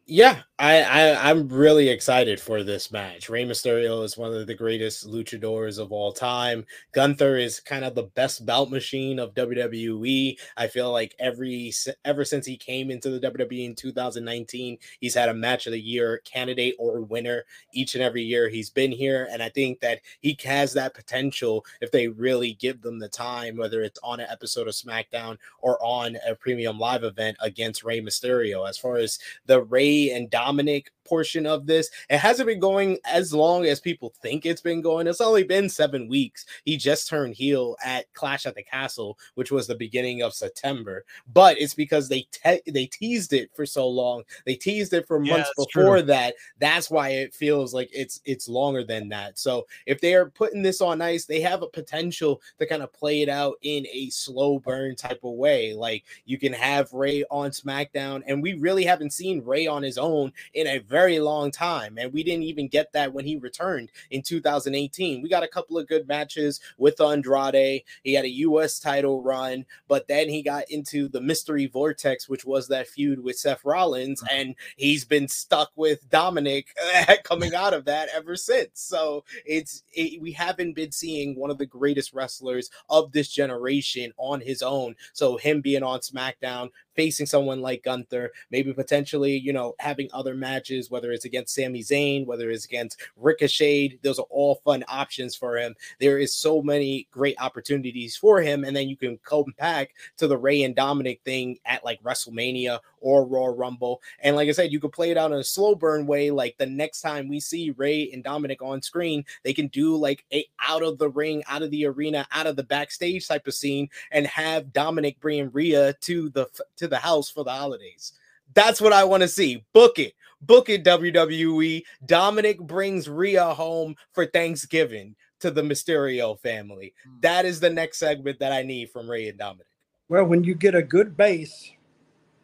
[0.10, 3.28] Yeah, I, I I'm really excited for this match.
[3.28, 6.66] Rey Mysterio is one of the greatest luchadors of all time.
[6.94, 10.40] Gunther is kind of the best belt machine of WWE.
[10.56, 11.74] I feel like every
[12.06, 15.82] ever since he came into the WWE in 2019, he's had a match of the
[15.82, 17.44] year candidate or winner
[17.74, 21.66] each and every year he's been here, and I think that he has that potential
[21.82, 25.78] if they really give them the time, whether it's on an episode of SmackDown or
[25.84, 28.68] on a premium live event against Rey Mysterio.
[28.70, 31.90] As far as the Rey and Dominic portion of this.
[32.10, 35.08] It hasn't been going as long as people think it's been going.
[35.08, 36.46] It's only been seven weeks.
[36.66, 41.06] He just turned heel at Clash at the Castle, which was the beginning of September.
[41.34, 44.24] But it's because they te- they teased it for so long.
[44.46, 46.08] They teased it for months yeah, before true.
[46.08, 46.36] that.
[46.60, 49.40] That's why it feels like it's it's longer than that.
[49.40, 52.94] So if they are putting this on ice, they have a potential to kind of
[52.94, 55.74] play it out in a slow burn type of way.
[55.74, 59.98] Like you can have Rey on SmackDown, and we really haven't seen Rey on his
[59.98, 61.98] own in a very long time.
[61.98, 65.22] And we didn't even get that when he returned in 2018.
[65.22, 67.84] We got a couple of good matches with Andrade.
[68.04, 68.80] He had a U.S.
[68.80, 73.38] title run, but then he got into the mystery vortex, which was that feud with
[73.38, 74.22] Seth Rollins.
[74.22, 74.40] Mm-hmm.
[74.40, 76.68] And he's been stuck with Dominic
[77.24, 78.82] coming out of that ever since.
[78.82, 84.12] So it's, it, we haven't been seeing one of the greatest wrestlers of this generation
[84.18, 84.96] on his own.
[85.14, 90.34] So him being on SmackDown, facing someone like Gunther, maybe potentially, you know, having other
[90.34, 95.36] matches, whether it's against Sami Zayn, whether it's against Ricochet, those are all fun options
[95.36, 95.76] for him.
[96.00, 98.66] There is so many great opportunities for him.
[98.66, 102.80] And then you can come back to the Rey and Dominic thing at like WrestleMania
[103.02, 104.02] or Royal Rumble.
[104.20, 106.32] And like I said, you could play it out in a slow burn way.
[106.32, 110.26] Like the next time we see Rey and Dominic on screen, they can do like
[110.34, 113.54] a out of the ring, out of the arena, out of the backstage type of
[113.54, 118.14] scene, and have Dominic bring Rhea to the to the house for the holidays.
[118.54, 119.64] That's what I want to see.
[119.74, 120.14] Book it.
[120.42, 121.84] Book it, WWE.
[122.06, 126.94] Dominic brings Rhea home for Thanksgiving to the Mysterio family.
[127.06, 127.20] Hmm.
[127.22, 129.68] That is the next segment that I need from Rey and Dominic.
[130.10, 131.72] Well, when you get a good base,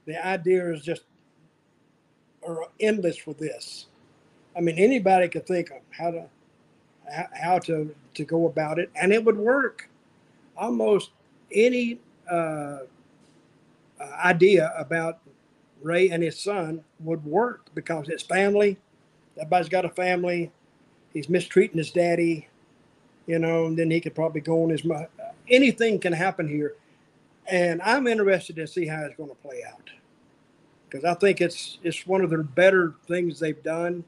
[0.05, 1.03] the idea is just
[2.47, 3.87] are endless with this.
[4.55, 6.25] I mean, anybody could think of how to
[7.33, 9.89] how to to go about it, and it would work.
[10.55, 11.11] Almost
[11.51, 11.99] any
[12.29, 12.79] uh, uh,
[14.23, 15.19] idea about
[15.81, 18.77] Rey and his son would work because it's family.
[19.37, 20.51] Everybody's got a family.
[21.11, 22.47] He's mistreating his daddy,
[23.27, 24.83] you know, and then he could probably go on his.
[25.49, 26.75] Anything can happen here,
[27.47, 29.89] and I'm interested to see how it's going to play out
[30.87, 34.03] because I think it's it's one of the better things they've done.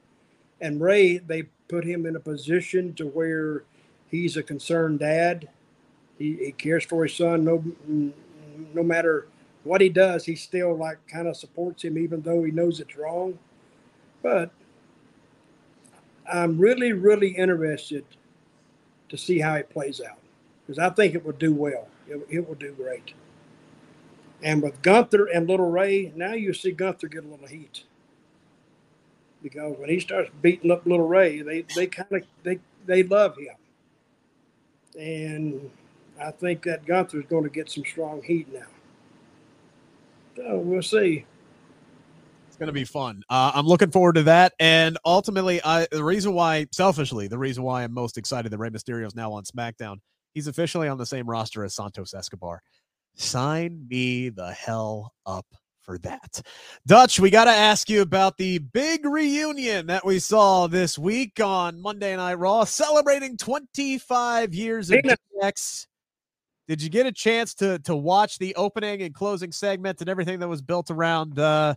[0.62, 3.64] And Rey, they put him in a position to where
[4.10, 5.50] he's a concerned dad.
[6.18, 7.64] He, he cares for his son no
[8.74, 9.28] no matter
[9.64, 12.96] what he does, he still like kind of supports him, even though he knows it's
[12.96, 13.38] wrong.
[14.22, 14.52] But
[16.32, 18.06] I'm really, really interested
[19.10, 20.20] to see how it plays out
[20.66, 21.88] because I think it will do well.
[22.08, 23.14] It, it, will do great.
[24.46, 27.84] And with Gunther and Little Rey, now you see Gunther get a little heat
[29.42, 33.36] because when he starts beating up Little Rey, they they kind of they they love
[33.38, 33.56] him,
[35.00, 35.72] and
[36.22, 38.68] I think that Gunther's going to get some strong heat now.
[40.36, 41.26] So we'll see.
[42.48, 43.24] It's going to be fun.
[43.28, 44.54] Uh, I'm looking forward to that.
[44.60, 48.70] And ultimately, I the reason why, selfishly, the reason why I'm most excited that Rey
[48.70, 49.98] Mysterio is now on SmackDown,
[50.36, 52.62] he's officially on the same roster as Santos Escobar.
[53.16, 55.46] Sign me the hell up
[55.86, 56.42] for that.
[56.86, 61.40] Dutch, we got to ask you about the big reunion that we saw this week
[61.40, 65.88] on Monday Night Raw, celebrating 25 years of DX.
[66.68, 70.40] Did you get a chance to to watch the opening and closing segment and everything
[70.40, 71.76] that was built around uh,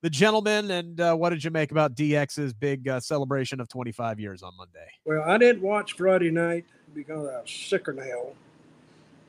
[0.00, 0.70] the gentleman?
[0.70, 4.56] And uh, what did you make about DX's big uh, celebration of 25 years on
[4.56, 4.88] Monday?
[5.04, 6.64] Well, I didn't watch Friday night
[6.94, 8.32] because I was sicker now,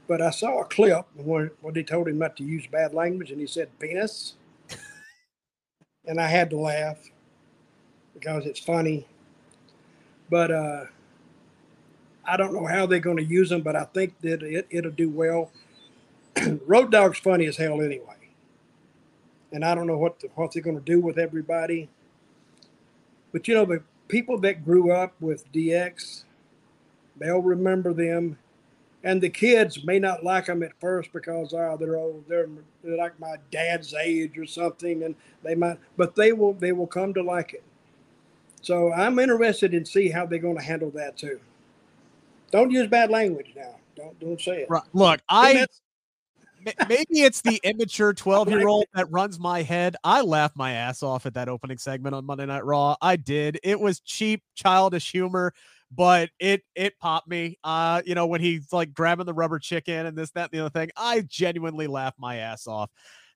[0.07, 3.31] but I saw a clip when, when they told him not to use bad language,
[3.31, 4.35] and he said penis,
[6.05, 6.99] and I had to laugh.
[8.13, 9.07] because it's funny.
[10.29, 10.85] But uh,
[12.25, 14.91] I don't know how they're going to use them, but I think that it, it'll
[14.91, 15.51] do well.
[16.67, 18.17] Road Dogg's funny as hell anyway,
[19.51, 21.89] and I don't know what the, what they're going to do with everybody.
[23.33, 26.25] But you know, the people that grew up with DX,
[27.17, 28.39] they'll remember them,
[29.03, 32.47] and the kids may not like them at first because oh, they're old, they're,
[32.83, 36.87] they're like my dad's age or something, and they might, but they will they will
[36.87, 37.63] come to like it.
[38.61, 41.39] So I'm interested in see how they're going to handle that too.
[42.51, 43.75] Don't use bad language now.
[43.95, 44.69] Don't don't say it.
[44.69, 44.83] Right.
[44.93, 45.67] Look, I
[46.87, 49.95] maybe it's the immature 12 year old that runs my head.
[50.03, 52.95] I laughed my ass off at that opening segment on Monday Night Raw.
[53.01, 53.59] I did.
[53.63, 55.53] It was cheap, childish humor,
[55.95, 57.57] but it it popped me.
[57.63, 60.65] Uh, you know, when he's like grabbing the rubber chicken and this, that, and the
[60.65, 60.89] other thing.
[60.97, 62.89] I genuinely laughed my ass off.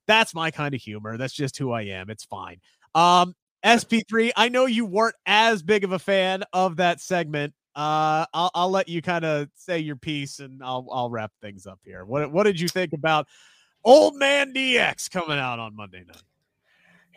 [0.08, 1.18] That's my kind of humor.
[1.18, 2.10] That's just who I am.
[2.10, 2.60] It's fine.
[2.96, 3.36] Um,
[3.66, 7.54] SP3, I know you weren't as big of a fan of that segment.
[7.76, 11.68] Uh, I'll, I'll let you kind of say your piece and I'll, I'll wrap things
[11.68, 12.06] up here.
[12.06, 13.28] What, what did you think about
[13.84, 16.24] old man DX coming out on Monday night?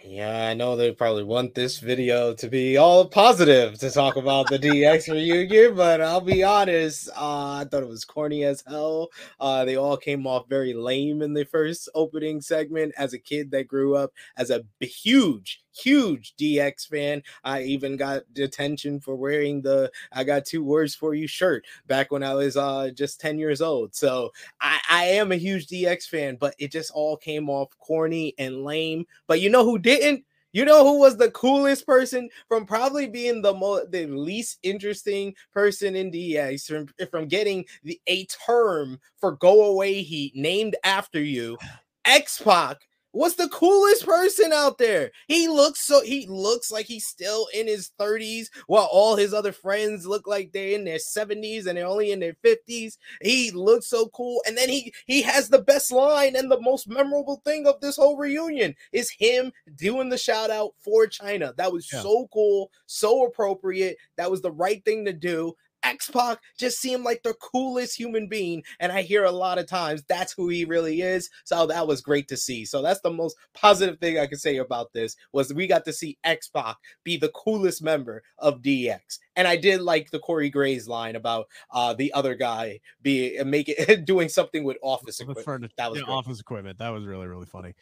[0.02, 4.48] Yeah, I know they probably want this video to be all positive to talk about
[4.48, 9.10] the DX reunion, but I'll be honest, uh, I thought it was corny as hell.
[9.38, 12.94] Uh, they all came off very lame in the first opening segment.
[12.96, 18.22] As a kid that grew up as a huge, huge DX fan, I even got
[18.32, 22.56] detention for wearing the "I got two words for you" shirt back when I was
[22.56, 23.94] uh, just ten years old.
[23.94, 28.34] So I, I am a huge DX fan, but it just all came off corny
[28.38, 29.06] and lame.
[29.26, 30.24] But you know who didn't?
[30.52, 35.34] You know who was the coolest person from probably being the mo- the least interesting
[35.52, 41.22] person in DX from, from getting the a term for go away heat named after
[41.22, 41.56] you,
[42.04, 42.78] X Pac
[43.12, 45.10] was the coolest person out there.
[45.26, 49.52] He looks so he looks like he's still in his 30s while all his other
[49.52, 52.96] friends look like they're in their 70s and they're only in their 50s.
[53.22, 54.42] He looks so cool.
[54.46, 57.96] And then he he has the best line and the most memorable thing of this
[57.96, 61.56] whole reunion is him doing the shout out for Chyna.
[61.56, 62.02] That was yeah.
[62.02, 63.96] so cool, so appropriate.
[64.16, 65.54] That was the right thing to do.
[65.82, 68.62] X Pac just seemed like the coolest human being.
[68.78, 71.30] And I hear a lot of times that's who he really is.
[71.44, 72.64] So that was great to see.
[72.64, 75.92] So that's the most positive thing I can say about this was we got to
[75.92, 79.18] see X Pac be the coolest member of DX.
[79.36, 83.74] And I did like the Corey Gray's line about uh, the other guy be making
[84.04, 85.72] doing something with office equipment.
[85.76, 86.78] That was yeah, office equipment.
[86.78, 87.74] That was really, really funny.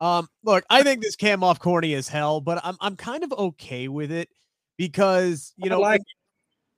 [0.00, 3.32] Um, look, I think this came off corny as hell, but I'm I'm kind of
[3.32, 4.28] okay with it
[4.76, 6.02] because you know like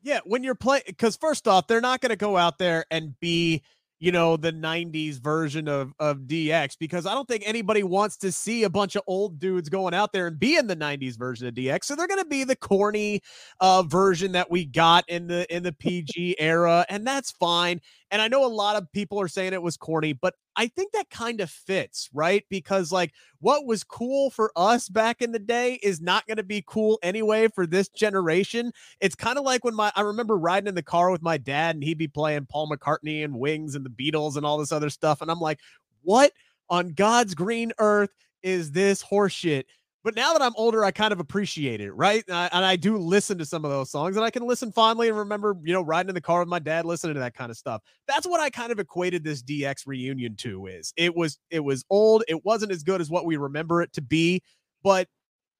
[0.02, 3.18] yeah, when you're playing, because first off, they're not going to go out there and
[3.20, 3.62] be,
[4.00, 8.30] you know, the 90s version of, of DX because I don't think anybody wants to
[8.30, 11.48] see a bunch of old dudes going out there and be in the 90s version
[11.48, 11.84] of DX.
[11.84, 13.20] So they're going to be the corny
[13.60, 17.80] uh, version that we got in the in the PG era, and that's fine.
[18.10, 20.92] And I know a lot of people are saying it was corny, but I think
[20.92, 22.44] that kind of fits, right?
[22.48, 26.42] Because like what was cool for us back in the day is not going to
[26.42, 28.72] be cool anyway for this generation.
[29.00, 31.76] It's kind of like when my I remember riding in the car with my dad
[31.76, 34.90] and he'd be playing Paul McCartney and Wings and the Beatles and all this other
[34.90, 35.60] stuff and I'm like,
[36.02, 36.32] "What
[36.70, 38.10] on God's green earth
[38.42, 39.64] is this horseshit?"
[40.04, 42.22] But now that I'm older, I kind of appreciate it, right?
[42.28, 44.70] And I, and I, do listen to some of those songs, and I can listen
[44.70, 47.34] fondly and remember, you know, riding in the car with my dad, listening to that
[47.34, 47.82] kind of stuff.
[48.06, 50.66] That's what I kind of equated this DX reunion to.
[50.66, 53.92] Is it was it was old, it wasn't as good as what we remember it
[53.94, 54.40] to be,
[54.84, 55.08] but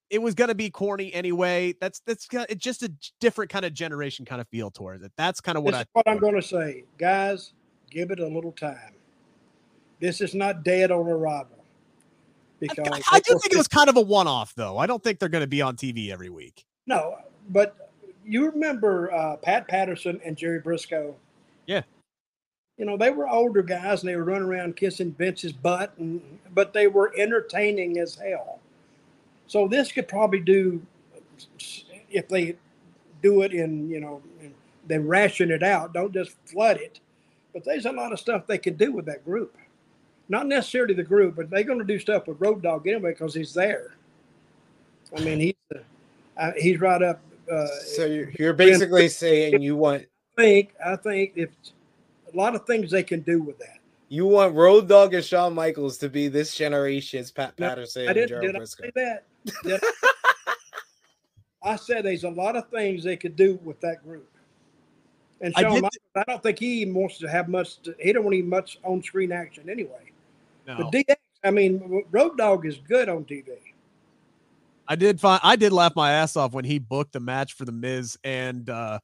[0.08, 1.74] it was going to be corny anyway.
[1.80, 5.12] That's that's it's just a different kind of generation kind of feel towards it.
[5.16, 5.86] That's kind of what this I.
[5.94, 7.54] what I'm going to say, guys.
[7.90, 8.94] Give it a little time.
[9.98, 11.57] This is not dead on arrival
[12.60, 14.78] because I, I do think it was kind of a one-off, though.
[14.78, 16.64] I don't think they're going to be on TV every week.
[16.86, 17.16] No,
[17.50, 17.90] but
[18.24, 21.14] you remember uh, Pat Patterson and Jerry Brisco.
[21.66, 21.82] Yeah.
[22.76, 26.22] You know they were older guys and they were running around kissing Vince's butt, and
[26.54, 28.60] but they were entertaining as hell.
[29.48, 30.80] So this could probably do
[32.10, 32.56] if they
[33.20, 34.22] do it in you know
[34.86, 37.00] they ration it out, don't just flood it.
[37.52, 39.57] But there's a lot of stuff they could do with that group
[40.28, 43.34] not necessarily the group, but they're going to do stuff with Road Dogg anyway because
[43.34, 43.96] he's there.
[45.16, 45.80] I mean, he's
[46.36, 47.20] uh, he's right up.
[47.50, 50.02] Uh, so you're, you're basically saying you want.
[50.36, 51.50] I think I think if
[52.32, 53.78] a lot of things they can do with that.
[54.10, 58.14] You want Road Dogg and Shawn Michaels to be this generation's Pat Patterson no, I
[58.14, 59.24] didn't, did I say that?
[59.62, 59.92] Did I?
[61.62, 64.28] I said there's a lot of things they could do with that group.
[65.40, 67.80] And Shawn, I, Michaels, I don't think he even wants to have much.
[67.82, 70.12] To, he don't want even much on screen action anyway.
[70.68, 70.76] No.
[70.76, 73.46] But DX, I mean, Road Dogg is good on TV.
[74.86, 77.64] I did find I did laugh my ass off when he booked the match for
[77.64, 79.00] the Miz and uh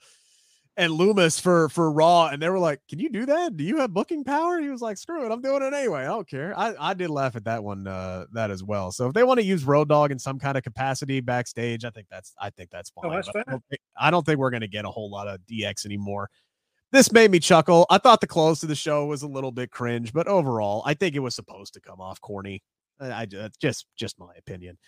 [0.77, 3.57] and Lumis for for Raw, and they were like, "Can you do that?
[3.57, 6.03] Do you have booking power?" He was like, "Screw it, I'm doing it anyway.
[6.03, 8.91] I don't care." I I did laugh at that one uh that as well.
[8.91, 11.91] So if they want to use Road Dogg in some kind of capacity backstage, I
[11.91, 13.05] think that's I think that's fine.
[13.07, 15.41] Oh, that's I, don't think, I don't think we're gonna get a whole lot of
[15.47, 16.29] DX anymore.
[16.95, 17.87] This made me chuckle.
[17.91, 20.95] I thought the close to the show was a little bit cringe, but overall, I
[20.95, 22.63] think it was supposed to come off corny.
[23.01, 24.79] I, I just just my opinion.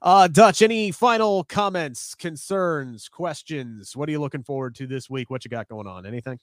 [0.00, 3.96] Uh, Dutch, any final comments, concerns, questions?
[3.96, 5.28] What are you looking forward to this week?
[5.28, 6.06] What you got going on?
[6.06, 6.38] Anything?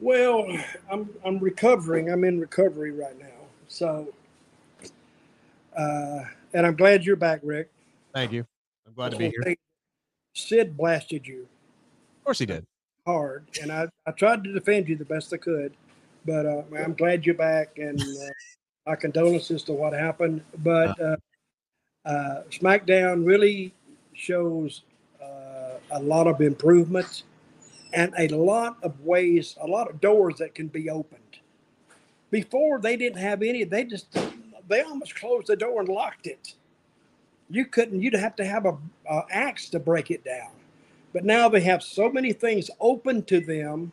[0.00, 0.46] Well,
[0.90, 2.10] I'm I'm recovering.
[2.10, 3.26] I'm in recovery right now.
[3.68, 4.08] So,
[5.76, 6.20] uh,
[6.54, 7.68] and I'm glad you're back, Rick.
[8.14, 8.46] Thank you.
[8.86, 9.54] I'm glad to be here.
[10.32, 11.42] Sid blasted you
[12.20, 12.64] Of course he did.
[13.06, 15.72] Hard, and I, I tried to defend you the best I could,
[16.24, 18.30] but uh, I'm glad you're back, and uh,
[18.86, 20.42] my condolences to what happened.
[20.58, 21.16] But uh,
[22.04, 23.74] uh, SmackDown really
[24.14, 24.82] shows
[25.22, 27.24] uh, a lot of improvements
[27.92, 31.20] and a lot of ways, a lot of doors that can be opened.
[32.30, 34.16] Before they didn't have any, they just
[34.68, 36.54] they almost closed the door and locked it.
[37.50, 38.00] You couldn't.
[38.00, 38.78] You'd have to have a,
[39.10, 40.50] a axe to break it down.
[41.12, 43.92] But now they have so many things open to them,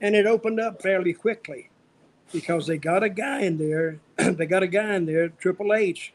[0.00, 1.70] and it opened up fairly quickly
[2.32, 4.00] because they got a guy in there.
[4.16, 6.12] they got a guy in there, Triple H,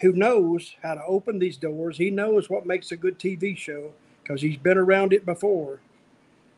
[0.00, 1.98] who knows how to open these doors.
[1.98, 3.92] He knows what makes a good TV show
[4.22, 5.80] because he's been around it before.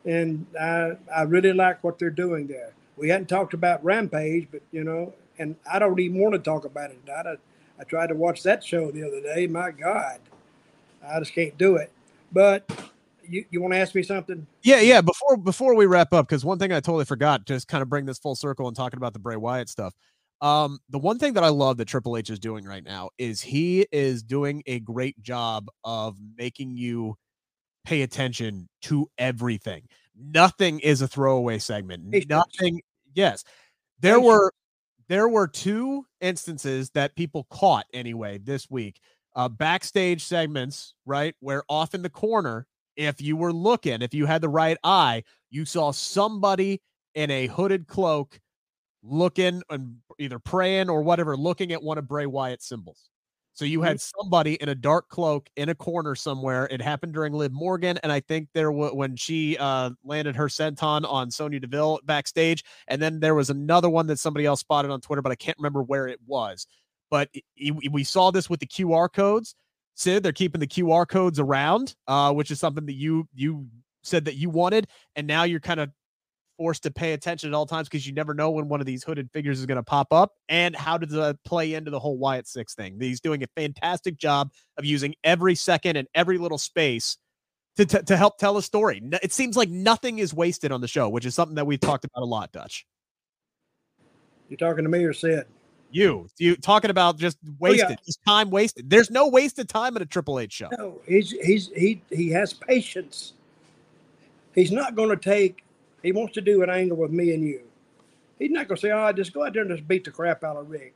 [0.05, 2.73] And I, I really like what they're doing there.
[2.95, 6.63] We hadn't talked about Rampage, but you know, and I don't even want to talk
[6.65, 6.99] about it.
[7.09, 7.35] I,
[7.79, 9.47] I tried to watch that show the other day.
[9.47, 10.19] My God,
[11.05, 11.91] I just can't do it.
[12.31, 12.69] But
[13.27, 14.45] you, you want to ask me something?
[14.63, 15.01] Yeah, yeah.
[15.01, 18.05] Before before we wrap up, because one thing I totally forgot, just kind of bring
[18.05, 19.93] this full circle and talking about the Bray Wyatt stuff.
[20.41, 23.41] Um, the one thing that I love that Triple H is doing right now is
[23.41, 27.15] he is doing a great job of making you
[27.85, 29.83] pay attention to everything.
[30.15, 32.11] Nothing is a throwaway segment.
[32.11, 32.29] Patience.
[32.29, 32.81] Nothing.
[33.15, 33.43] Yes,
[33.99, 34.27] there Patience.
[34.27, 34.53] were
[35.07, 38.99] there were two instances that people caught anyway this week.
[39.37, 42.65] Uh, backstage segments, right, where off in the corner,
[42.95, 46.81] if you were looking, if you had the right eye, you saw somebody
[47.13, 48.39] in a hooded cloak
[49.03, 53.09] looking and either praying or whatever, looking at one of Bray Wyatt's symbols.
[53.53, 56.67] So you had somebody in a dark cloak in a corner somewhere.
[56.69, 60.47] It happened during Liv Morgan, and I think there was when she uh, landed her
[60.47, 64.91] senton on Sonya Deville backstage, and then there was another one that somebody else spotted
[64.91, 66.67] on Twitter, but I can't remember where it was.
[67.09, 67.41] But i-
[67.83, 69.55] i- we saw this with the QR codes.
[69.95, 73.67] Sid, they're keeping the QR codes around, uh, which is something that you you
[74.03, 75.91] said that you wanted, and now you're kind of
[76.57, 79.03] forced to pay attention at all times because you never know when one of these
[79.03, 82.17] hooded figures is going to pop up and how does that play into the whole
[82.17, 82.97] Wyatt Six thing.
[82.99, 87.17] He's doing a fantastic job of using every second and every little space
[87.75, 89.01] to, to, to help tell a story.
[89.21, 92.05] It seems like nothing is wasted on the show, which is something that we've talked
[92.05, 92.87] about a lot, Dutch.
[94.49, 95.45] You talking to me or Sid?
[95.89, 97.57] You, you talking about just Oh, yeah.
[97.59, 98.89] wasted, just time wasted.
[98.89, 100.69] There's no wasted time at a Triple H show.
[100.77, 103.33] No, he's he's he he has patience.
[104.53, 105.63] He's not going to take.
[106.03, 107.61] He wants to do an angle with me and you.
[108.39, 110.43] He's not going to say, "Oh, just go out there and just beat the crap
[110.43, 110.93] out of Rick."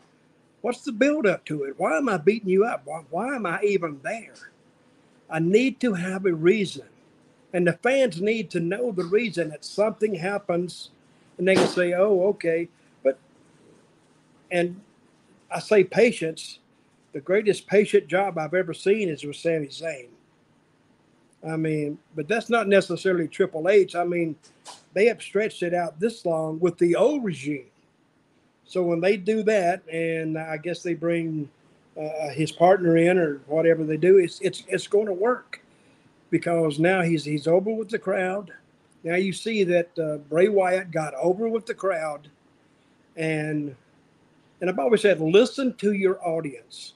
[0.62, 1.80] What's the build up to it?
[1.80, 2.82] Why am I beating you up?
[2.86, 4.36] Why, why am I even there?
[5.30, 6.86] I need to have a reason,
[7.54, 10.90] and the fans need to know the reason that something happens,
[11.38, 12.68] and they can say, "Oh, okay,"
[14.52, 14.80] and
[15.50, 16.60] I say patience
[17.14, 20.08] the greatest patient job I've ever seen is with Sami Zayn.
[21.48, 23.96] I mean, but that's not necessarily Triple H.
[23.96, 24.36] I mean,
[24.94, 27.66] they have stretched it out this long with the old regime.
[28.66, 31.50] So when they do that, and I guess they bring
[32.00, 35.62] uh, his partner in or whatever they do, it's it's it's going to work
[36.30, 38.52] because now he's he's over with the crowd.
[39.04, 42.30] Now you see that uh, Bray Wyatt got over with the crowd,
[43.18, 43.76] and
[44.62, 46.94] and I've always said, listen to your audience.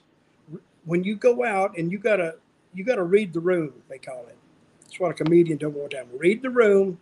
[0.84, 2.36] When you go out and you gotta
[2.72, 4.36] you gotta read the room, they call it.
[4.82, 6.06] That's what a comedian does all the time.
[6.16, 6.98] Read the room,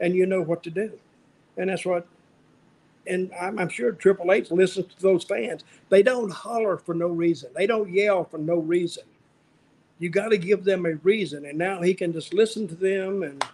[0.00, 0.98] and you know what to do.
[1.56, 2.06] And that's what.
[3.06, 5.64] And I'm, I'm sure Triple H listens to those fans.
[5.88, 7.50] They don't holler for no reason.
[7.54, 9.04] They don't yell for no reason.
[10.00, 13.22] You got to give them a reason, and now he can just listen to them,
[13.22, 13.44] and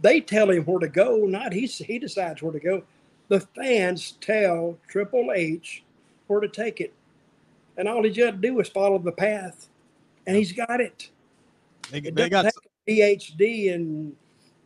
[0.00, 1.26] they tell him where to go.
[1.26, 1.66] Not he.
[1.66, 2.82] He decides where to go
[3.30, 5.82] the fans tell Triple H
[6.26, 6.92] where to take it.
[7.78, 9.68] And all he's got to do is follow the path,
[10.26, 11.08] and he's got it.
[11.90, 12.52] They, It they got a
[12.86, 14.14] PhD in,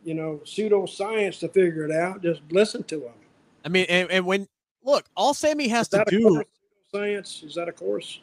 [0.03, 2.21] you know, pseudoscience to figure it out.
[2.21, 3.13] Just listen to him.
[3.63, 4.47] I mean, and, and when
[4.83, 6.45] look, all Sami has Is to do, course?
[6.91, 7.43] Science?
[7.45, 8.19] Is that a course?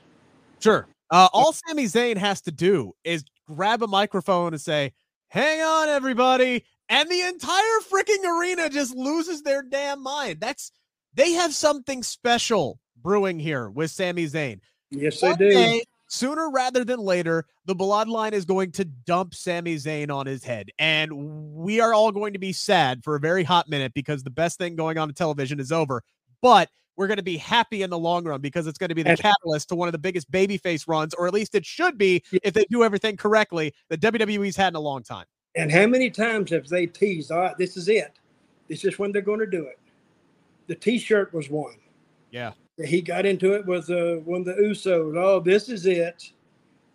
[0.60, 0.88] sure.
[1.10, 4.92] Uh, all Sami Zayn has to do is grab a microphone and say,
[5.28, 10.40] "Hang on, everybody," and the entire freaking arena just loses their damn mind.
[10.40, 10.72] That's
[11.14, 14.60] they have something special brewing here with Sami Zayn.
[14.90, 15.50] Yes, they do.
[15.50, 20.44] Day, sooner rather than later, the bloodline is going to dump Sami Zayn on his
[20.44, 20.70] head.
[20.78, 24.30] And we are all going to be sad for a very hot minute because the
[24.30, 26.02] best thing going on in television is over.
[26.40, 29.02] But we're going to be happy in the long run because it's going to be
[29.02, 32.22] the catalyst to one of the biggest babyface runs, or at least it should be
[32.42, 35.24] if they do everything correctly that WWE's had in a long time.
[35.54, 38.18] And how many times have they teased, all right, this is it.
[38.68, 39.78] This is when they're going to do it.
[40.66, 41.76] The t-shirt was one.
[42.30, 42.52] Yeah.
[42.82, 45.16] He got into it with uh, one of the Usos.
[45.16, 46.32] Oh, this is it.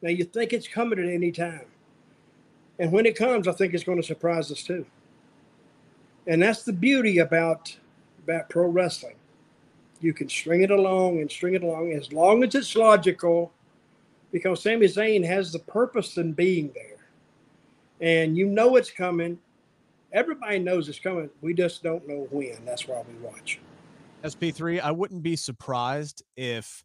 [0.01, 1.65] Now you think it's coming at any time.
[2.79, 4.85] And when it comes, I think it's going to surprise us too.
[6.25, 7.75] And that's the beauty about
[8.23, 9.15] about pro wrestling
[10.01, 13.51] you can string it along and string it along as long as it's logical,
[14.31, 16.96] because Sami Zayn has the purpose in being there.
[18.01, 19.39] And you know it's coming.
[20.13, 21.29] Everybody knows it's coming.
[21.41, 22.63] We just don't know when.
[22.65, 23.59] That's why we watch.
[24.23, 26.83] SP3, I wouldn't be surprised if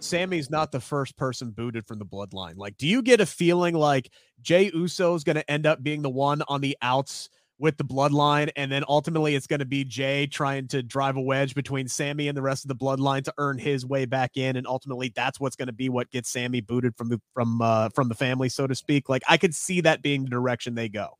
[0.00, 2.56] Sami's not the first person booted from the bloodline.
[2.56, 6.02] Like, do you get a feeling like Jey Uso is going to end up being
[6.02, 7.28] the one on the outs
[7.58, 11.20] with the bloodline, and then ultimately it's going to be Jey trying to drive a
[11.20, 14.56] wedge between Sami and the rest of the bloodline to earn his way back in,
[14.56, 17.88] and ultimately that's what's going to be what gets Sami booted from the from uh,
[17.90, 19.08] from the family, so to speak.
[19.08, 21.18] Like I could see that being the direction they go.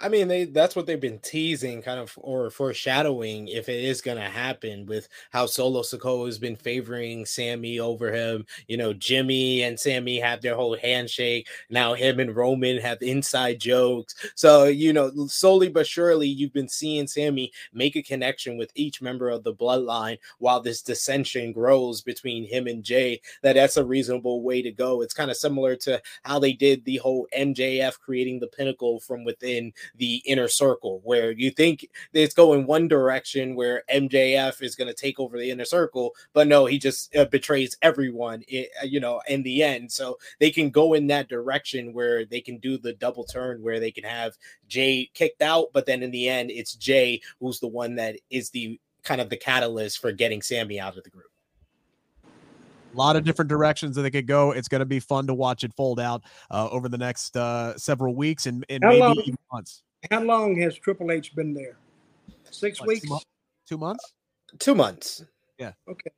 [0.00, 4.00] I mean, they that's what they've been teasing, kind of, or foreshadowing if it is
[4.00, 8.46] going to happen with how Solo Sikoa has been favoring Sami over him.
[8.68, 11.48] You know, Jimmy and Sami have their whole handshake.
[11.68, 14.14] Now him and Roman have inside jokes.
[14.36, 19.02] So, you know, slowly but surely, you've been seeing Sami make a connection with each
[19.02, 23.20] member of the bloodline while this dissension grows between him and Jey.
[23.42, 25.02] That that's a reasonable way to go.
[25.02, 29.24] It's kind of similar to how they did the whole MJF creating the pinnacle from
[29.24, 34.88] within the inner circle where you think it's going one direction where MJF is going
[34.88, 39.00] to take over the inner circle, but no, he just uh, betrays everyone, uh, you
[39.00, 39.90] know, in the end.
[39.90, 43.80] So they can go in that direction where they can do the double turn where
[43.80, 44.36] they can have
[44.68, 48.50] Jey kicked out, but then in the end, it's Jey who's the one that is
[48.50, 51.30] the kind of the catalyst for getting Sami out of the group
[52.92, 54.52] a lot of different directions that they could go.
[54.52, 57.76] It's going to be fun to watch it fold out uh, over the next uh,
[57.76, 59.82] several weeks and, and maybe long, months.
[60.10, 61.76] How long has Triple H been there?
[62.50, 63.02] Six weeks.
[63.02, 63.20] Two, mo-
[63.68, 64.12] two, months.
[64.58, 65.24] Two months.
[65.58, 65.72] Yeah.
[65.88, 66.10] Okay.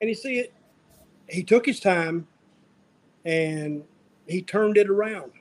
[0.00, 0.52] And you see it.
[1.28, 2.26] He took his time,
[3.24, 3.84] and
[4.26, 5.32] he turned it around.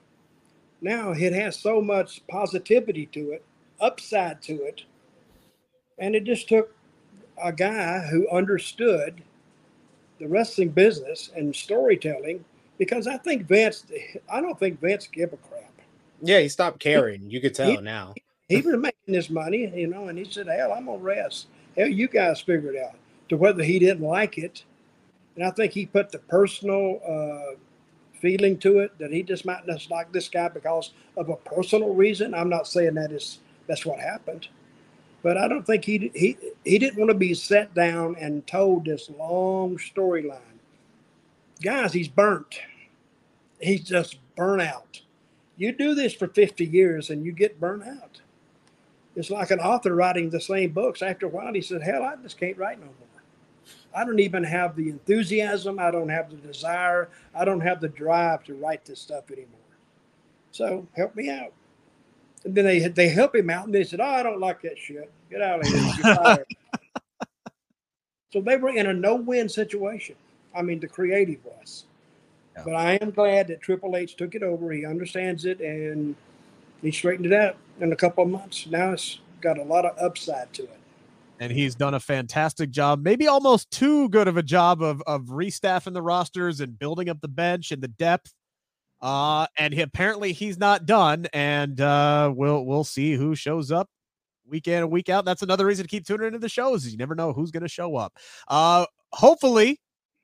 [0.81, 3.43] Now it has so much positivity to it,
[3.79, 4.83] upside to it,
[5.97, 6.75] and it just took
[7.41, 9.23] a guy who understood
[10.19, 12.43] the wrestling business and storytelling
[12.77, 13.85] because I think Vince,
[14.31, 15.63] I don't think Vince give a crap.
[16.21, 17.29] Yeah, he stopped caring.
[17.29, 18.13] You could tell he, now.
[18.47, 21.47] He was making this money, you know, and he said, Hell, I'm gonna rest.
[21.77, 22.95] Hell, you guys figure it out.
[23.29, 24.63] To whether he didn't like it.
[25.35, 27.55] And I think he put the personal uh,
[28.19, 31.93] feeling to it that he just might not like this guy because of a personal
[31.93, 32.33] reason.
[32.33, 34.47] I'm not saying that is that's what happened.
[35.21, 38.85] But I don't think he he he didn't want to be sat down and told
[38.85, 40.39] this long storyline.
[41.61, 42.59] Guys, he's burnt.
[43.59, 45.01] He's just burnt out.
[45.57, 48.21] You do this for 50 years and you get burnt out.
[49.15, 51.01] It's like an author writing the same books.
[51.01, 52.93] After a while, he said, Hell, I just can't write no more.
[53.93, 55.79] I don't even have the enthusiasm.
[55.79, 57.09] I don't have the desire.
[57.35, 59.59] I don't have the drive to write this stuff anymore.
[60.51, 61.51] So help me out.
[62.45, 64.77] And then they they help him out, and they said, "Oh, I don't like that
[64.77, 65.11] shit.
[65.29, 66.45] Get out of here.
[68.33, 70.15] so they were in a no-win situation.
[70.55, 71.85] I mean, the creative was.
[72.55, 72.63] Yeah.
[72.63, 74.71] But I am glad that Triple H took it over.
[74.71, 76.15] He understands it, and
[76.81, 78.67] he straightened it out in a couple of months.
[78.67, 80.79] Now it's got a lot of upside to it.
[81.41, 85.27] And he's done a fantastic job, maybe almost too good of a job of of
[85.27, 88.33] restaffing the rosters and building up the bench and the depth
[89.01, 91.27] uh, and he, apparently he's not done.
[91.33, 93.89] And uh, we'll we'll see who shows up
[94.49, 95.25] week in and week out.
[95.25, 96.87] That's another reason to keep tuning into the shows.
[96.87, 98.17] You never know who's going to show up.
[98.47, 99.79] Uh, hopefully,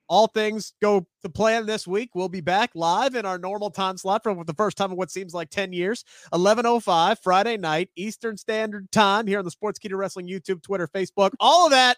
[0.07, 2.11] all things go to plan this week.
[2.13, 5.11] We'll be back live in our normal time slot for the first time in what
[5.11, 6.03] seems like 10 years.
[6.33, 11.65] 11.05 Friday night, Eastern Standard Time here on the Sportskeeda Wrestling YouTube, Twitter, Facebook, all
[11.65, 11.97] of that.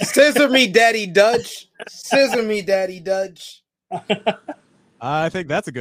[0.00, 1.68] Scissor me, Daddy Dutch.
[1.88, 3.62] Scissor me, Daddy Dutch.
[5.00, 5.78] I think that's a good